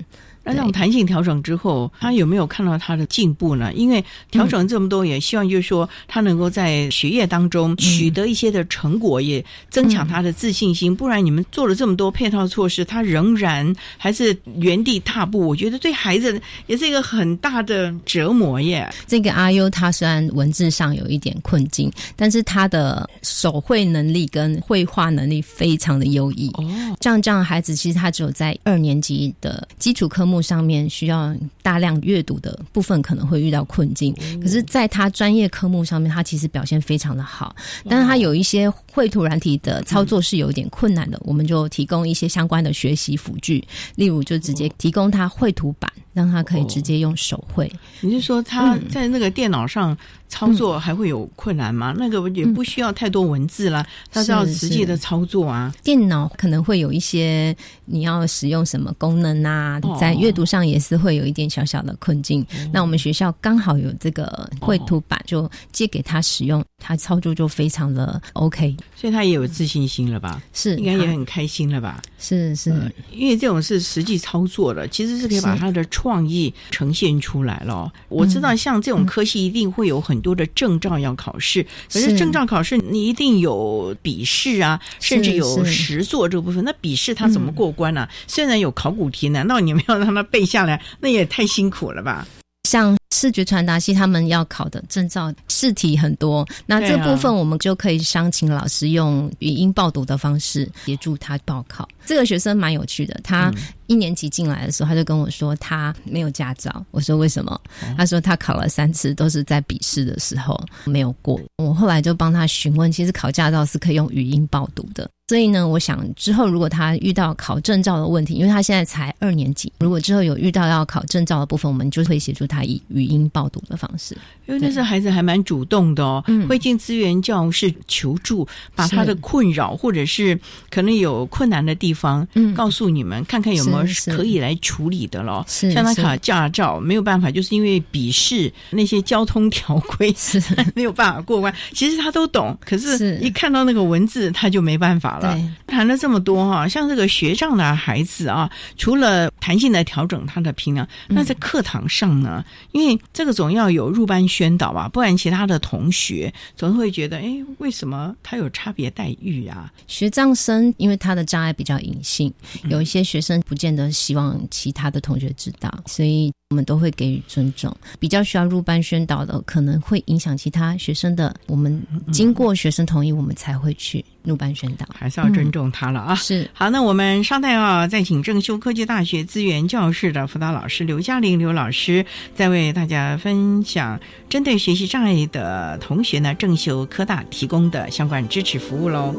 [0.46, 3.72] 那这种弹性调整之后，他有没有看到他的进步呢？
[3.74, 10.94] 因为调整这么多，也希望就是说他能够在学业当中取得一些的成果，也增强他的自信心。
[10.94, 18.88] 不然你们做了这么多配套措施，他仍然还是原地踏步，我觉得对孩子也是一个很大的折磨耶。
[19.08, 26.48] 这个阿优他虽然文字上有一点困境，但是他的手绘能力跟绘画能力非常的优异。
[26.54, 30.35] 哦，像这样的孩子，其实他只有在二年级的基础科目。
[30.36, 34.14] 目上面需要大量阅读的部分，可能会遇到困境。
[34.42, 37.56] 可是，在他专业科目上面，他其实表现非常的好。
[37.88, 47.70] 但是他有一些绘图软体的操作是有点困难的，我们就提供一些相关的学习辅具，例如就直接提供他绘图板，让他可以直接用手绘。
[48.02, 49.96] 你是说他在那个电脑上
[50.28, 51.94] 操作还会有困难吗？
[51.96, 55.72] 那个也不需要太多文字啦，他是要实际的操作啊。
[55.82, 62.44] 电脑可能会有一些你要使用什么功能啊，在阅读上也是会有一点小小的困境。
[62.72, 70.42] 那我们学校刚好有这个绘图板，就借给他使用，他操作就非常的 OK，所以他也有自信心了吧？
[70.52, 72.02] 是，应该也很开心了吧？
[72.18, 72.70] 是是，
[73.12, 77.92] 因为这种是实际操作的，其实是可以把他的创意呈现出来了。
[78.08, 86.64] 我知道像这种科系一定会有很多的证照要考试，可是证照考试你一定有笔试啊，甚至有实作这部分。
[86.64, 88.08] 那笔试他怎么过关呢？
[88.26, 90.82] 虽然有考古题，难道你们要让他背下来？
[91.00, 92.26] 那也太辛苦了吧？
[92.66, 101.88] 像视觉传达系，他们要考的证照试题很多，那这部分我们就可以商请老师用语音报读的方式协助他报考。
[102.04, 103.50] 这个学生蛮有趣的，他
[103.86, 106.84] 一年级进来的时候，他就跟我说他没有驾照。
[106.90, 107.58] 我说为什么？
[107.96, 111.40] 他说他考了三次，都是在笔试的时候没有过。
[111.58, 115.08] 我后来就帮他询问，其实考驾照是可以用语音报读的。
[115.28, 124.16] 所以呢，我想之后如果他遇到考证照的问题，因为他现在才二年级，如果之后有遇到要考证照的部分，我们就会协助他以语音报读的方式。
[124.46, 130.38] 因为那时候孩子还蛮主动的哦，会进资源教室求助，把他的困扰或者是
[130.70, 135.44] 可能有困难的地方，嗯，告诉你们，看看有没有可以来处理的咯。
[135.48, 140.40] 是像他考驾照没有办法，就是因为笔试那些交通条规 是
[140.76, 141.52] 没有办法过关。
[141.72, 145.15] 其实他都懂，可是一看到那个文字，他就没办法。
[145.18, 159.72] 了，谈了这么多哈，像这个学障的孩子啊，除了弹性的调整他的平量，那在课堂上呢，因为这个总要有入班宣导吧，不然其他的同学总会觉得，哎，为什么他有差别待遇啊？
[159.86, 162.32] 学障生因为他的障碍比较隐性，
[162.68, 166.32] 有一些学生不见得希望其他的同学知道，所以。
[166.50, 171.34] 我们都会给予尊重，比较需要入班宣导的，可能会影响其他学生的。
[171.48, 176.14] 我们经过学生同意，我们才会去入班宣导，还是要尊重他了啊。
[176.16, 189.14] 是好，那我们稍待啊，再请正修科技大学资源教室的辅导老师刘嘉玲刘老师，再为大家分享针对学习障碍的同学呢，正修科大提供的相关支持服务喽。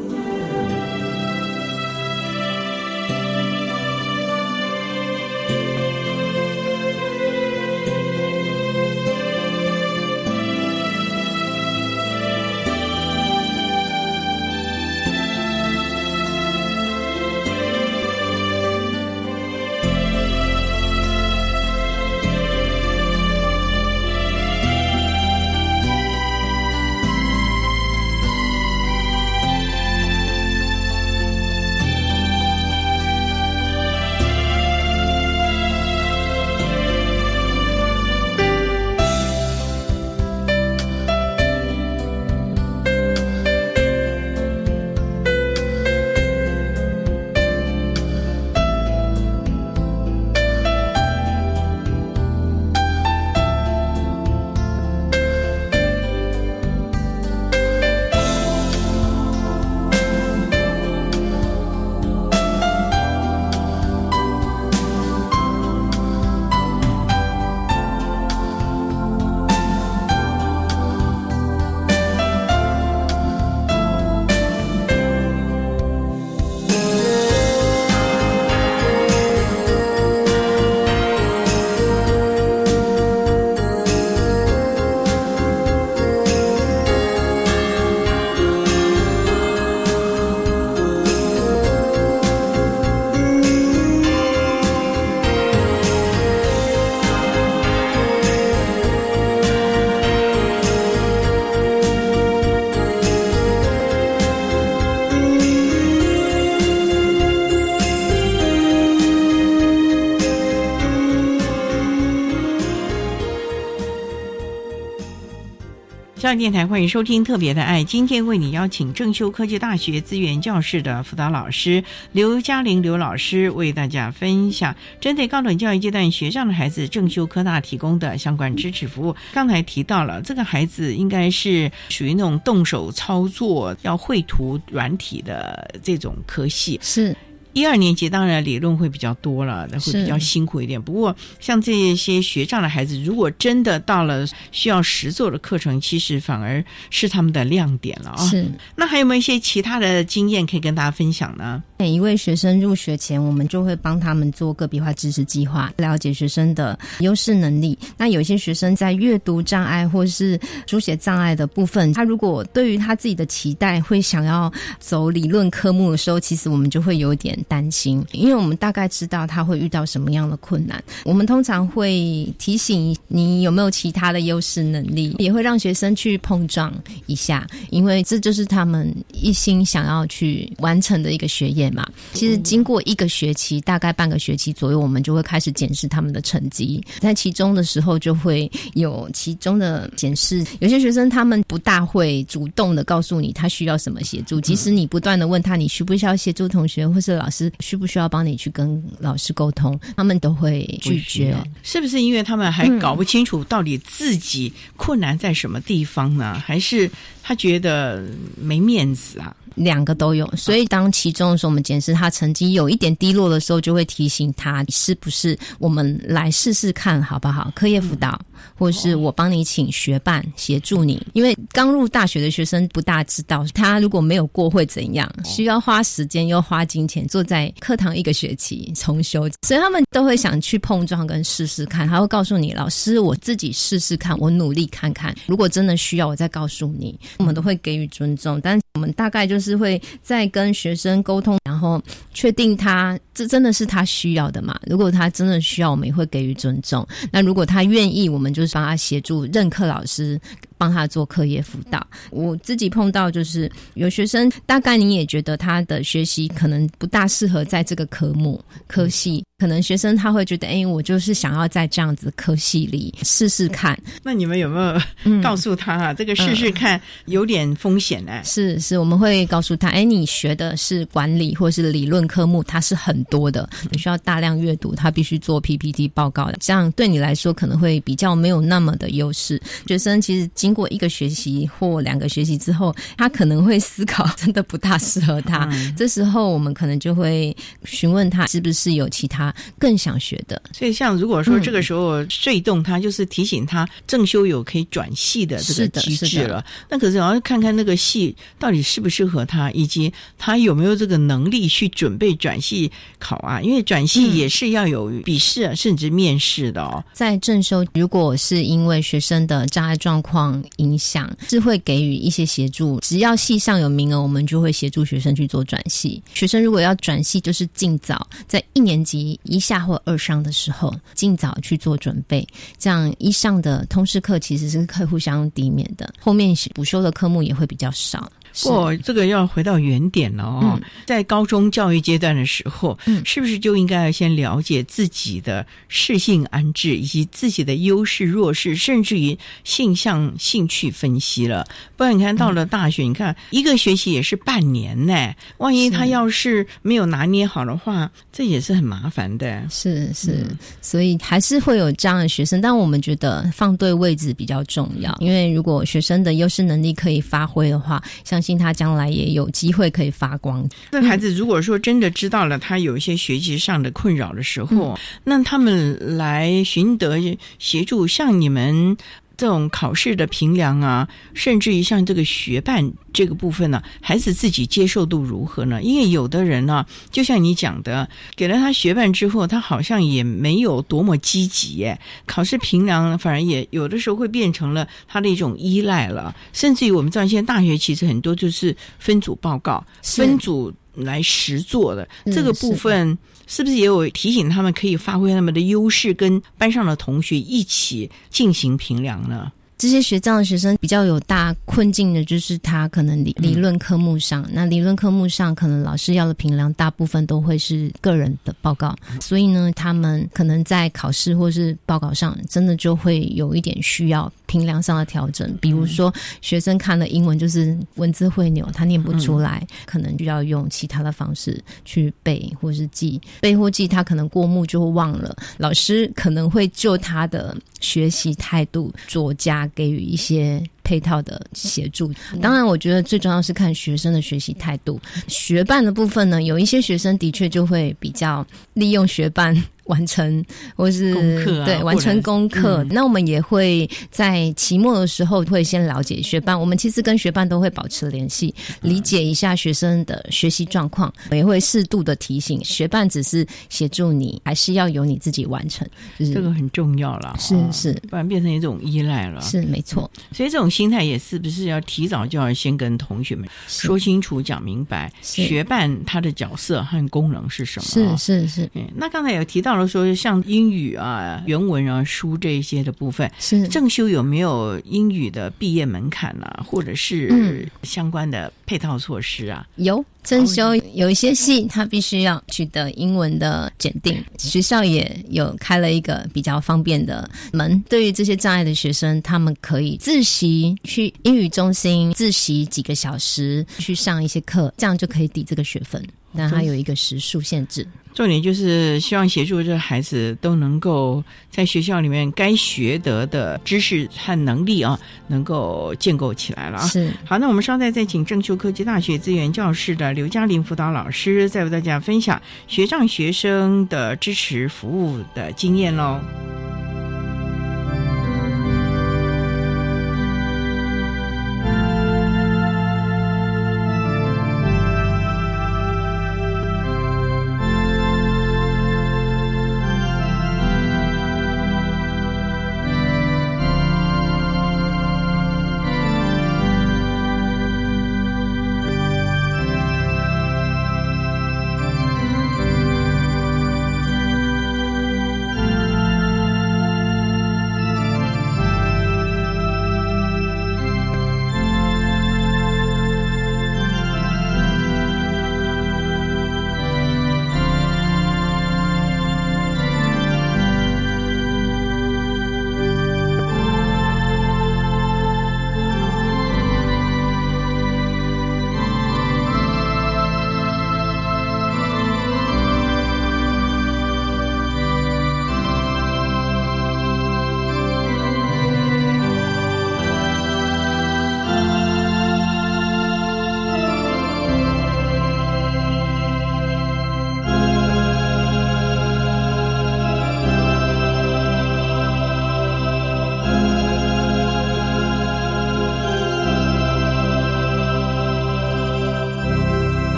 [116.38, 129.15] 电台欢迎收听特别的爱，今天为你邀请正修科技大学资源教室的辅导老师刘嘉玲刘老师为大家分享针对高等教育阶段学上的孩子正修科大提供的相关支持服务。
[129.33, 137.15] 刚才提到了这个孩子应该是属于那种动手操作要绘图软体的这种科系是。
[137.58, 140.80] 一二年级当然理论会比较多了，那会比较辛苦一点。
[140.80, 148.28] 不过像这些学障的孩子，如果真的到了需要实做的课程，其实反而是他们的亮点了啊。
[148.28, 148.46] 是，
[148.76, 151.64] 那还有没有一些其他的经验可以跟大家分享呢？
[151.78, 157.78] 每一位学生入学前，我们就会帮他们做个别化知识计划，了解学生的优势能力。
[157.96, 170.84] 那有些学生在阅读障碍或是书写障碍的部分，他如果对于他自己的期待会想要走理论科目的时候，其实我们就会有点担心，因为我们大概知道他会遇到什么样的困难。
[171.06, 176.73] 我们通常会提醒你有没有其他的优势能力，也会让学生去碰撞
[177.06, 181.88] 一下，因为这就是他们一心想要去完成的一个学业嘛。
[182.13, 186.84] 其实经过一个学期，大概半个学期左右，我们就会开始检视他们的成绩。
[187.00, 190.46] 在其中的时候，就会有其中的检视。
[190.60, 201.36] 有些学生他们不大会主动的告诉你他需要什么协助，即使你不断的问他你需不需要协助同学，或是老师需不需要帮你去跟老师沟通，他们都会拒绝。
[201.63, 206.42] 是不是因为他们还搞不清楚到底自己困难在什么地方呢？
[206.46, 206.90] 还是
[207.22, 208.06] 他觉得
[208.36, 209.36] 没面子啊？
[209.58, 217.52] 两个都有，所以当其中的时候，我们检视他成绩有一点低落的时候，就会提醒他是不是我们来试试看好不好？
[217.56, 218.20] 课业辅导，
[218.56, 239.58] 或者是我帮你请学伴协助你，因为刚入大学的学生不大知道，他如果没有过会怎样，需要花时间又花金钱坐在课堂一个学期重修，所以他们都会想去碰撞跟试试看，他会告诉你老师，我自己试试看，我努力看看，如果真的需要，我再告诉你，我们都会给予尊重，但我们大概就是。
[239.58, 241.81] 会在跟学生沟通，然后
[242.13, 244.56] 确定他这真的是他需要的嘛？
[244.67, 246.88] 如果他真的需要，我们也会给予尊重。
[247.12, 250.19] 那如果他愿意，我们就是帮他协助任课老师
[250.58, 251.86] 帮他做课业辅导。
[252.12, 259.23] 我自己碰到就是有学生，大概你也觉得他的学习可能不大适合在这个科目科系。
[259.40, 263.79] 可能学生他会觉得，哎，我就是想要在这样子科系里试试看。
[264.02, 264.81] 那你们有没有
[265.21, 265.94] 告诉他啊？
[265.94, 268.19] 这个试试看有点风险呢？
[268.23, 279.40] 是是，我们会告诉他，哎，你学的是管理或是理论科目，它是很多的，你需要大量阅读，他必须做 PPT 报告的，这样对你来说可能会比较没有那么的优势。
[279.67, 285.48] 学生其实经过一个学习或两个学习之后，他可能会思考，真的不大适合他。
[285.77, 287.35] 这时候我们可能就会
[287.65, 289.27] 询问他，是不是有其他。
[289.60, 296.44] 更想学的，所以像如果说这个时候睡动他，就是提醒他正修有可以转系的这个机制了。
[296.69, 303.42] 那可是要看看那个系到底适不适合他，以及他有没有这个能力去准备转系考啊？
[303.42, 306.84] 因为转系也是要有笔试啊甚至面试的哦。
[306.94, 312.80] 在正修，如果是因为学生的障碍状况影响，是会给予一些协助。
[312.82, 316.02] 只要系上有名额，我们就会协助学生去做转系。
[316.13, 319.17] 学生如果要转系，就是尽早在一年级。
[319.24, 322.28] 一下或二上的时候，尽早去做准备。
[322.58, 328.12] 这样一上的通识课其实是可以互相抵免的，后面补修的科目也会比较少。
[328.44, 330.60] 不，这个要回到原点了哦。
[330.85, 341.46] 在高中教育阶段的时候，嗯是不是就应该要先了解自己的适性安置，以及自己的优势弱势，甚至于性向兴趣分析了？
[341.75, 345.13] 不然你看到了大学，你看一个学期也是半年呢。
[345.38, 349.44] 万一他要是没有拿捏好的话，这也是很麻烦的。
[349.50, 350.25] 是是，
[350.62, 354.96] 所以还是会有这样的学生，但我们觉得放对位置比较重要。
[355.00, 360.48] 因为如果学生的优势能力可以发挥的话，相信他将来也有机会可以发光。
[360.71, 366.98] 那孩子如果说真的知道了他有一些学习上的困扰的时候，那他们来寻得
[367.40, 368.75] 协助，像你们。
[369.18, 375.62] 这种考试的评量啊，甚至于像这个学办这个部分呢，孩子自己接受度如何呢？
[375.63, 381.68] 因为有的人呢，就像你讲的，给了他学办之后，他好像也没有多么积极，
[382.06, 386.15] 考试评量反而也有的时候会变成了他的一种依赖了。
[386.32, 392.96] 甚至于我们知道，现在大学其实很多就是分组报告、分组来实做的这个部分。
[393.28, 399.32] 是不是也有提醒他们可以发挥他们的优势，跟班上的同学一起进行评量呢？
[399.58, 415.36] 这些学障的学生比较有大困境的，就是他可能理理论科目上，那理论科目上可能老师要的评量大部分都会是个人的报告，所以呢，他们可能在考试或是报告上，真的就会有一点需要评量上的调整。
[415.42, 415.92] 比如说，
[416.22, 429.46] 学生看了英文就是文字会扭，他念不出来，可能就要用其他的方式去背或是记，背或记他可能过目就会忘了，老师可能会就他的学习态度作加。
[429.56, 431.91] 给予一些配套的协助。
[432.21, 434.79] 当然，我觉得最重要是看学生的学习态度。
[435.08, 439.35] 学伴的部分呢，有一些学生的确就会比较利用学伴。
[439.68, 440.24] 完成
[440.56, 446.40] 或是功课、啊、对完成功课，嗯、那我们也会在期末的时候会先了解学伴。
[446.40, 455.68] 我们其实跟学伴都会保持联系，理解一下学生的学习状况，也会适度的提醒学伴，只是协助你，还是要由你自己完成。
[455.98, 459.22] 就是、这个很重要了，是是，不然变成一种依赖了。
[459.22, 467.98] 是没错，所以这种心态也是不是要提早就要先跟同学们说清楚、讲明白，学伴他的角色和功能是什么？
[467.98, 468.50] 是是是。
[468.54, 479.48] 嗯，那刚才有提到了说，像英语啊、原文啊、书这一些的部分，是正修有没有英语的毕业门槛啊，或者是相关的配套措施啊？
[479.56, 479.84] 有。
[480.04, 487.62] 正修有一些系，他必须要取得英文的检定，学校也有开了一个比较方便的门。
[487.68, 495.86] 对于这些障碍的学生，他们可以自习去英语中心自习几个小时，去上一些课，这样就可以抵这个学分。
[496.18, 497.68] 但它有一个时数限制。
[497.94, 506.68] 重点就是希望协助这孩子都能够在学校里面该学得的知识和能力啊，能够建构起来了啊。
[506.68, 516.00] 是好，那我们稍待再请正修科技大学资源教室的刘嘉玲辅导老师，再为大家分享学障学生的支持服务的经验喽。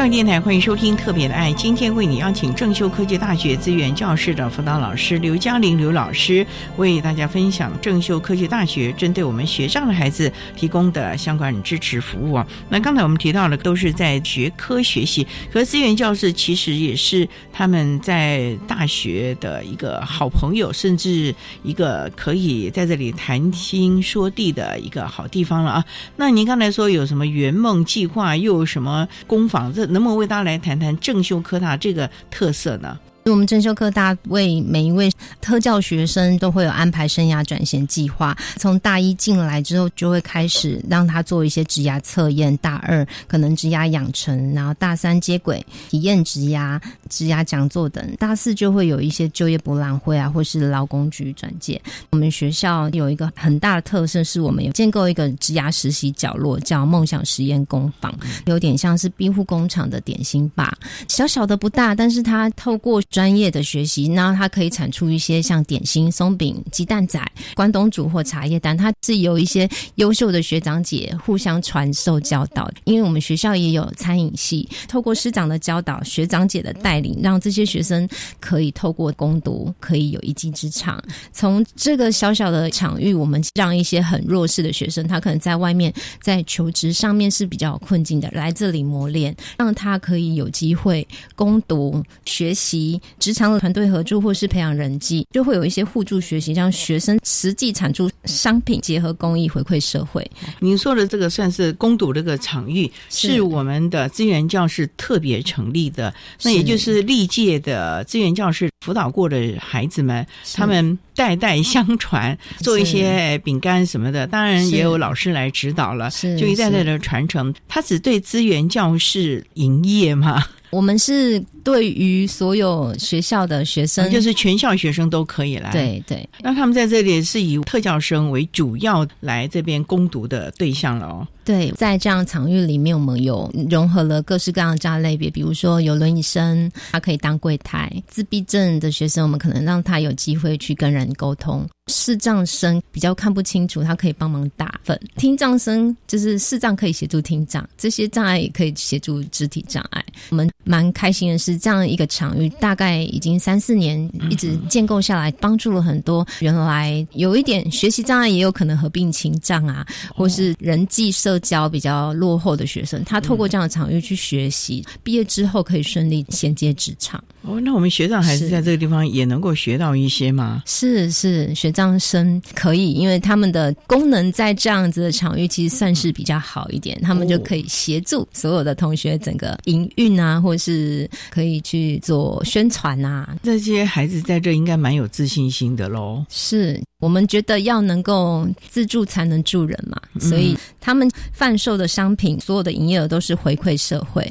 [0.00, 6.46] 教育电台欢迎收听《特别的爱》，今天为你邀请正修科技大学资源教室的辅导老师刘嘉玲刘老师，
[6.78, 12.46] 为大家分享正修科技大学针对我们学障的孩子提供的相关支持服务啊。
[12.70, 25.84] 那刚才我们提到的都是在学科学习，可资源教室其实也是他们在大学的一个好朋友，甚至一个可以在这里谈心说地的一个好地方了啊。
[26.16, 29.70] 那您刚才说有什么圆梦计划，又有什么工坊？
[29.74, 32.98] 这能不能为大家来谈谈正修科大这个特色呢？
[33.24, 35.10] 我们正修科大为每一位
[35.40, 51.80] 特教学生都会有安排生涯转型计划，从大一进来之后就会开始让他做一些职涯测验，大二可能职涯养成，然后大三接轨体验职涯、职涯讲座等，大四就会有一些就业博览会啊，或是劳工局转介。
[52.10, 58.12] 我们学校有一个很大的特色，是我们有建构一个职涯实习角落，叫梦想实验工坊，
[58.46, 67.20] 有点像是庇护工厂的点心吧，小小的不大，但是它透过专业的学习，那它可以产出一些像点心、松饼、鸡蛋仔、
[67.54, 68.76] 关东煮或茶叶蛋。
[68.76, 78.08] 它是有一些优秀的学长姐互相传授教导，因为我们学校也有餐饮系，透过师长的教导、学长姐的带领，让这些学生
[78.38, 81.02] 可以透过攻读，可以有一技之长。
[81.32, 85.92] 从这个小小的场域，我们让一些很弱势的学生，他可能在外面
[86.22, 92.99] 在求职上面是比较困境的，来这里磨练，让他可以有机会攻读学习。
[93.18, 100.28] 职场的团队合作或是培养人际，就会有一些互助学习，让学生实际产出商品，结合公益回馈社会。
[100.60, 103.40] 您说的这个算是攻读这个场域，是。
[103.50, 110.24] 我们的资源教室特别成立的，那也就是历届的资源教室辅导过的孩子们，
[110.54, 116.08] 他们代代相传，做一些饼干什么的，当然也有老师来指导了，
[116.38, 117.54] 就一代代的传承。
[117.68, 120.42] 他只对资源教室营业吗？
[120.70, 125.70] 我们是对于所有学校的学生，就是全校学生都可以来。
[125.72, 131.28] 对对，那他们在这里是以特教生为主要来这边攻读的对象了哦。
[131.44, 150.04] 对，在这样场域里面，我们有融合了各式各样的这类别，比如说有轮椅生，他可以当柜台；自闭症的学生，我们可能让他有机会去跟人沟通；视障生比较看不清楚，他可以帮忙打分；听障生就是视障可以协助听障，这些障碍也可以协助肢体障碍。
[150.28, 153.98] 我们蛮开心的是，这样一个场域大概已经三四年
[154.30, 159.84] 一直建构下来，帮助了很多原来有一点学习障碍，也有可能合并情障啊，
[160.14, 161.39] 或是人际社。
[161.40, 167.22] 教比较落后的学生，他透过这样的场域去学习，毕业之后可以顺利衔接职场。
[167.42, 170.62] 哦，那我们学长还是在这个地方也能够学到一些吗？
[170.66, 183.34] 是是，学长生可以，因为他们的功能在这样子的场域其实算是比较好一点，他们就可以协助所有的同学整个营运啊，或是可以去做宣传啊。
[183.42, 186.22] 这些孩子在这应该蛮有自信心的喽。
[186.28, 186.78] 是。
[187.00, 194.30] 我们觉得要能够自助才能助人嘛，所以他们贩售的商品，所有的营业额都是回馈社会。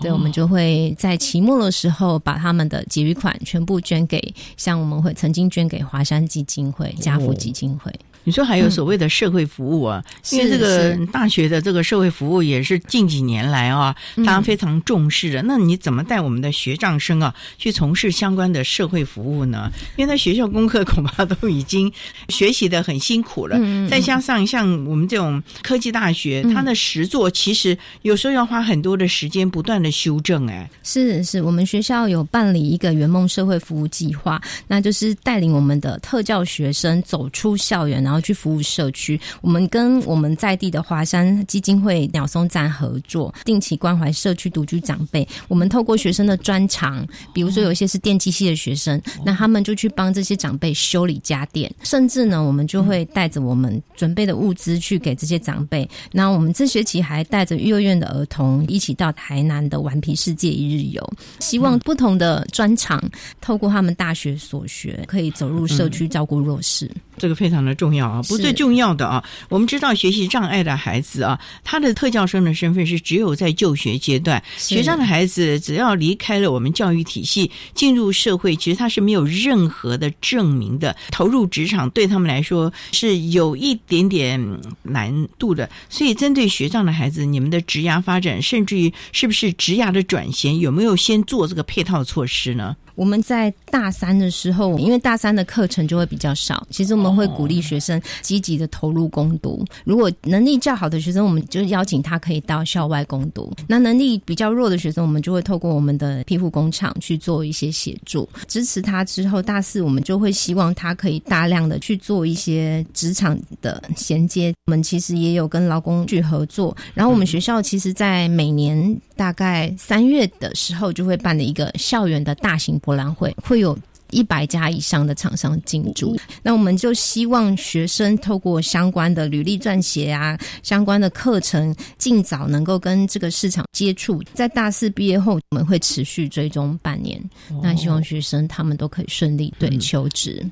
[0.00, 4.22] 对，我们就会在期末的时候把他们的结余款全部捐给，
[4.56, 7.90] 像我们会曾经捐给华山基金会、家福基金会。
[8.24, 10.04] 你说还有所谓的社会服务啊？
[10.30, 15.42] 因为这个大学的这个社会服务也是近几年来啊，大家非常重视的。
[15.42, 19.70] 那你怎么带我们的学长生啊去从事相关的社会服务呢？
[19.96, 21.90] 因为在学校功课恐怕都已经
[22.28, 23.58] 学习的很辛苦了，
[23.88, 30.46] 再加上像我们这种科技大学，它的实作其实有时候要花很多的时间不断的修正。
[30.46, 38.00] 哎，是是，我们学校有办理一个圆梦社会服务计划，那就是带领我们的特教学生走出校园。
[38.10, 45.26] 然后去服务社区，我们跟我们在地的华山基金会鸟松站合作，定期关怀社区独居长辈。
[45.46, 55.88] 我们透过学生的专长，比如说有一些是电机系的学生，那他们就去帮这些长辈修理家电，甚至呢，我们就会带着我们准备的物资去给这些长辈。
[56.10, 63.00] 那我们这学期还带着幼儿园的儿童一起到台南的顽皮世界一日游，希望不同的专长
[63.40, 66.90] 透过他们大学所学，可以走入社区照顾弱势。
[67.20, 68.08] 这个非常的重要。
[68.08, 69.22] 啊，不最重要的啊！
[69.50, 80.96] 我们知道学习障碍的孩子啊，他的特教生的身份是只有在就学阶段，学障的孩子只要离开了我们教育体系，进入社会，其实他是没有任何的证明的。
[81.10, 85.68] 投入职场对他们来说是有一点点难度的。
[85.90, 92.74] 所以，针对学障的孩子，你们的职涯发展，甚至于是不是职涯的转型，有没有先做这个配套措施呢？
[93.00, 99.64] 我们在大三的时候，因为大三的课程就会比较少，其实我们会鼓励学生积极的投入攻读。
[99.84, 109.02] 如果能力较好的学生，我们就邀请他可以到校外攻读；那能力比较弱的学生，我们就会透过我们的庇护工厂去做一些协助，支持他。
[109.02, 114.52] 之后大四，我们就会希望他可以大量的去做一些职场的衔接。
[114.66, 122.78] 我们其实也有跟劳工去合作，然后我们学校其实，在每年大概三月的时候，就会办的一个校园的大型。
[122.78, 123.78] 博览会会有
[124.12, 134.22] 一百家以上的厂商进驻，那我们就希望学生透过相关的履历撰写啊，相关的课程，尽早能够跟这个市场接触。
[134.32, 137.22] 在大四毕业后，我们会持续追踪半年，
[137.62, 140.42] 那希望学生他们都可以顺利对求职。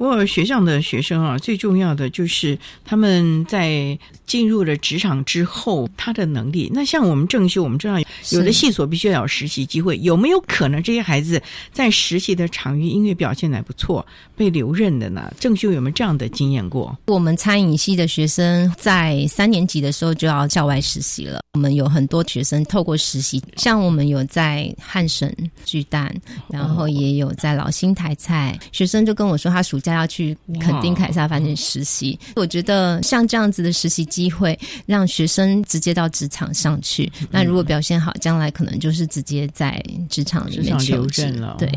[0.00, 6.70] 不过学校的学生啊，最重要的就是他们在进入了职场之后，他的能力。
[6.72, 7.98] 那像我们正修，我们知道
[8.30, 15.30] 有的系所必须要有实习机会，有没有可能这些孩子在实习的场域音乐表现还不错，被留任的呢？
[15.38, 16.96] 正修有没有这样的经验过？
[17.08, 21.40] 我们餐饮系的学生在三年级的时候就要校外实习了。
[21.52, 25.36] 我们有很多学生透过实习，像我们有在汉神
[25.66, 26.10] 巨蛋，
[26.48, 29.89] 然后也有在老新台菜，学生就跟我说他暑假。
[29.92, 37.10] 要去垦丁凯撒饭店实习，我觉得像这样子的实习机会，让学生直接到职场上去。
[37.30, 41.56] 那如果表现好，将来可能就是直接在职场里面求职了。
[41.58, 41.70] 对，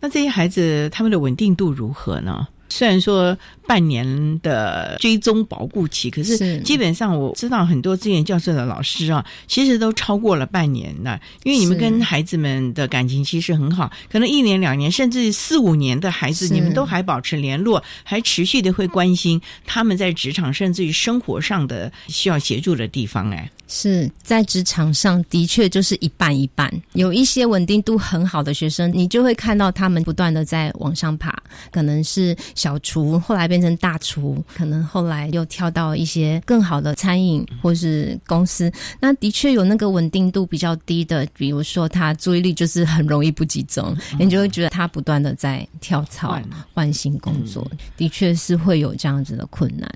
[0.00, 2.46] 那这些孩子他们的稳定度如何呢？
[2.68, 11.20] 虽然说半年的追踪保护期，可是基本上我知道很多资源教授的老师啊，其实都超过了半年了。
[11.44, 23.30] 因为你们跟孩子们的感情其实很好，可能一年、两年，甚至四五年的孩子，你们都还保持联络，还持续的会关心他们在职场甚至于生活上的需要协助的地方。
[23.30, 31.32] 哎，是在职场上的确就是一半一半，有一些稳定度很好的学生，你就会看到他们不断的在往上爬，
[31.70, 32.36] 可能是。
[32.54, 38.72] 小厨后来变成大厨，可能后来又跳到一些更好的餐饮或是公司。
[38.98, 46.40] 那的确有那个稳定度比较低的，比如说他注意力就是很容易不集中，你就会觉得他不断的在跳槽
[46.72, 47.64] 换新工作，
[47.96, 49.88] 的确是会有这样子的困难。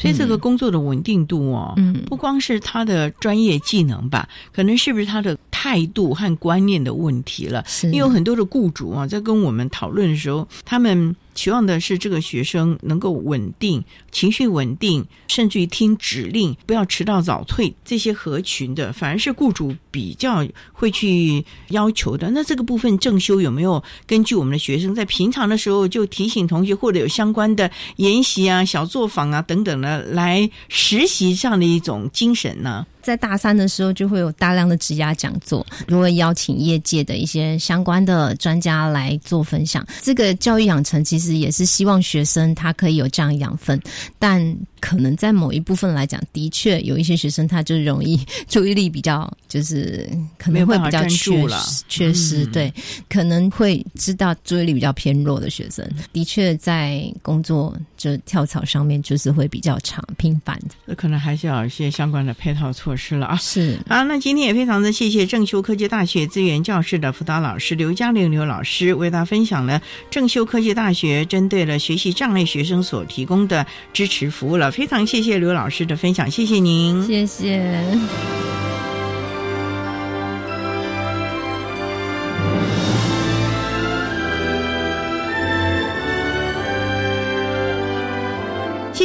[0.00, 7.64] 所以这个工作的稳定度哦，嗯，不光是他的专业技能吧，可能是不是他的态度和观念的问题了？
[7.84, 11.14] 因为有很多的雇主啊，在跟我们讨论的时候，他们。
[11.40, 13.82] 期望的是这个学生能够稳定、
[14.12, 22.30] 情绪稳定，甚至于听指令，不要迟到早退，这些合群的，反而是雇主比较会去要求的。
[22.32, 32.86] 那这个部分正修有没有根据我们的学生在平常的时候就提醒同学，或者有相关的研习啊、小作坊啊等等的来实习这样的一种精神呢？
[33.02, 39.86] 在大三的时候，就会有大量的职涯讲座，如果邀请业界的一些相关的专家来做分享。
[40.02, 43.80] 这个教育养成其实也是希望学生他可以有这样养分，
[44.18, 44.56] 但。
[44.80, 51.46] 可能在某一部分来讲，的确有一些学生他就容易注意力比较，就是可能会比较缺
[51.86, 52.46] 缺失。
[52.46, 52.72] 对，
[53.06, 60.58] 可能会知道注意力比较偏弱的学生，的确在工作就跳槽上面就是会比较长频繁。
[60.86, 63.36] 那可能还是要一些相关的配套措施了啊。
[63.36, 69.80] 是啊，那今天也非常的谢谢正修科技大学资源教室的辅导老师刘嘉玲刘老师为大家分享了
[70.10, 74.70] 正修科技大学针对了学习障碍学生所提供的支持服务了。
[74.70, 77.84] 非常谢谢刘老师的分享，谢谢您，谢谢。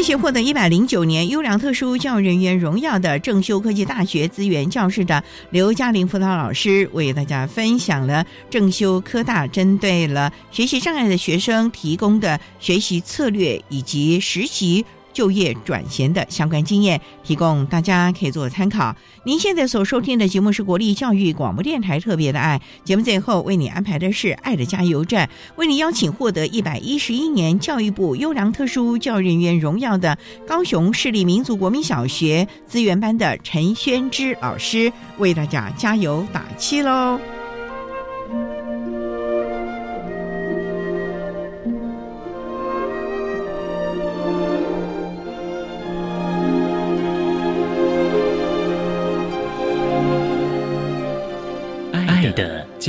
[0.05, 14.85] 且获得一百零九年优良特殊教育人员荣耀的正修科技大学资源教室的刘嘉玲辅导老师，为大家分享了正修科大针对了学习障碍的学生提供的学习策略以及实习。
[15.15, 18.93] 就业转型的相关经验，提供大家可以做参考。
[19.23, 37.17] 您现在所收听的节目是国立教育广播电台特别的爱节目，最后为你安排的是爱的加油站，为你邀请获得一百一十一年教育部优良特殊教育人员荣耀的高雄市立民族国民小学资源班的陈宣之老师，为大家加油打气喽。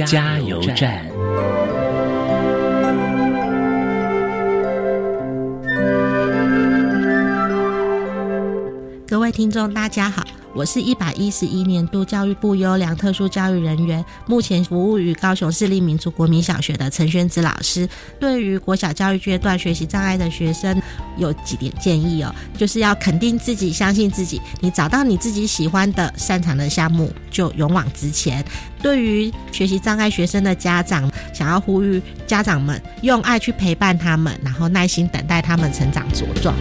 [0.05, 1.07] 加油站。
[9.09, 10.22] 各位听众，大家好。
[10.57, 17.86] 我是一百一十一年度教育部优良特殊教育人员，目前服务于高雄市立民族国民小学的陈宣子老师。
[18.18, 20.80] 对于国小教育阶段学习障碍的学生，
[21.18, 24.40] 有几点建议哦，就是要肯定自己，相信自己。
[24.61, 28.42] 你找到你自己喜欢的、擅长的项目，就勇往直前。
[28.80, 36.54] 对于学习障碍学生的家长，想要呼吁家长们用爱去陪伴他们，然后耐心等待他们成长茁壮。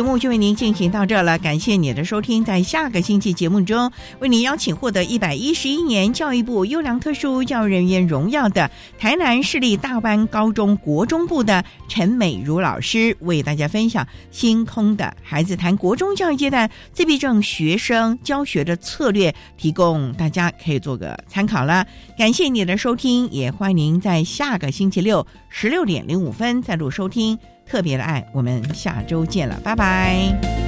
[0.00, 2.42] 节目就为您进行到这了，感谢你的收听。
[2.42, 21.86] 在下个星期节目中，为您邀请获得一百一十一年教育部优良特殊教育人员荣耀的台南市立大湾高中国中部的陈美如老师，为大家分享星空的孩子谈国中教育阶段自闭症学生教学的策略，提供大家可以做个参考了。
[22.16, 27.38] 感谢你的收听，也欢迎您在下个星期六十六点零五分再度收听。
[27.70, 30.59] 特别的爱，我们下周见了，拜拜。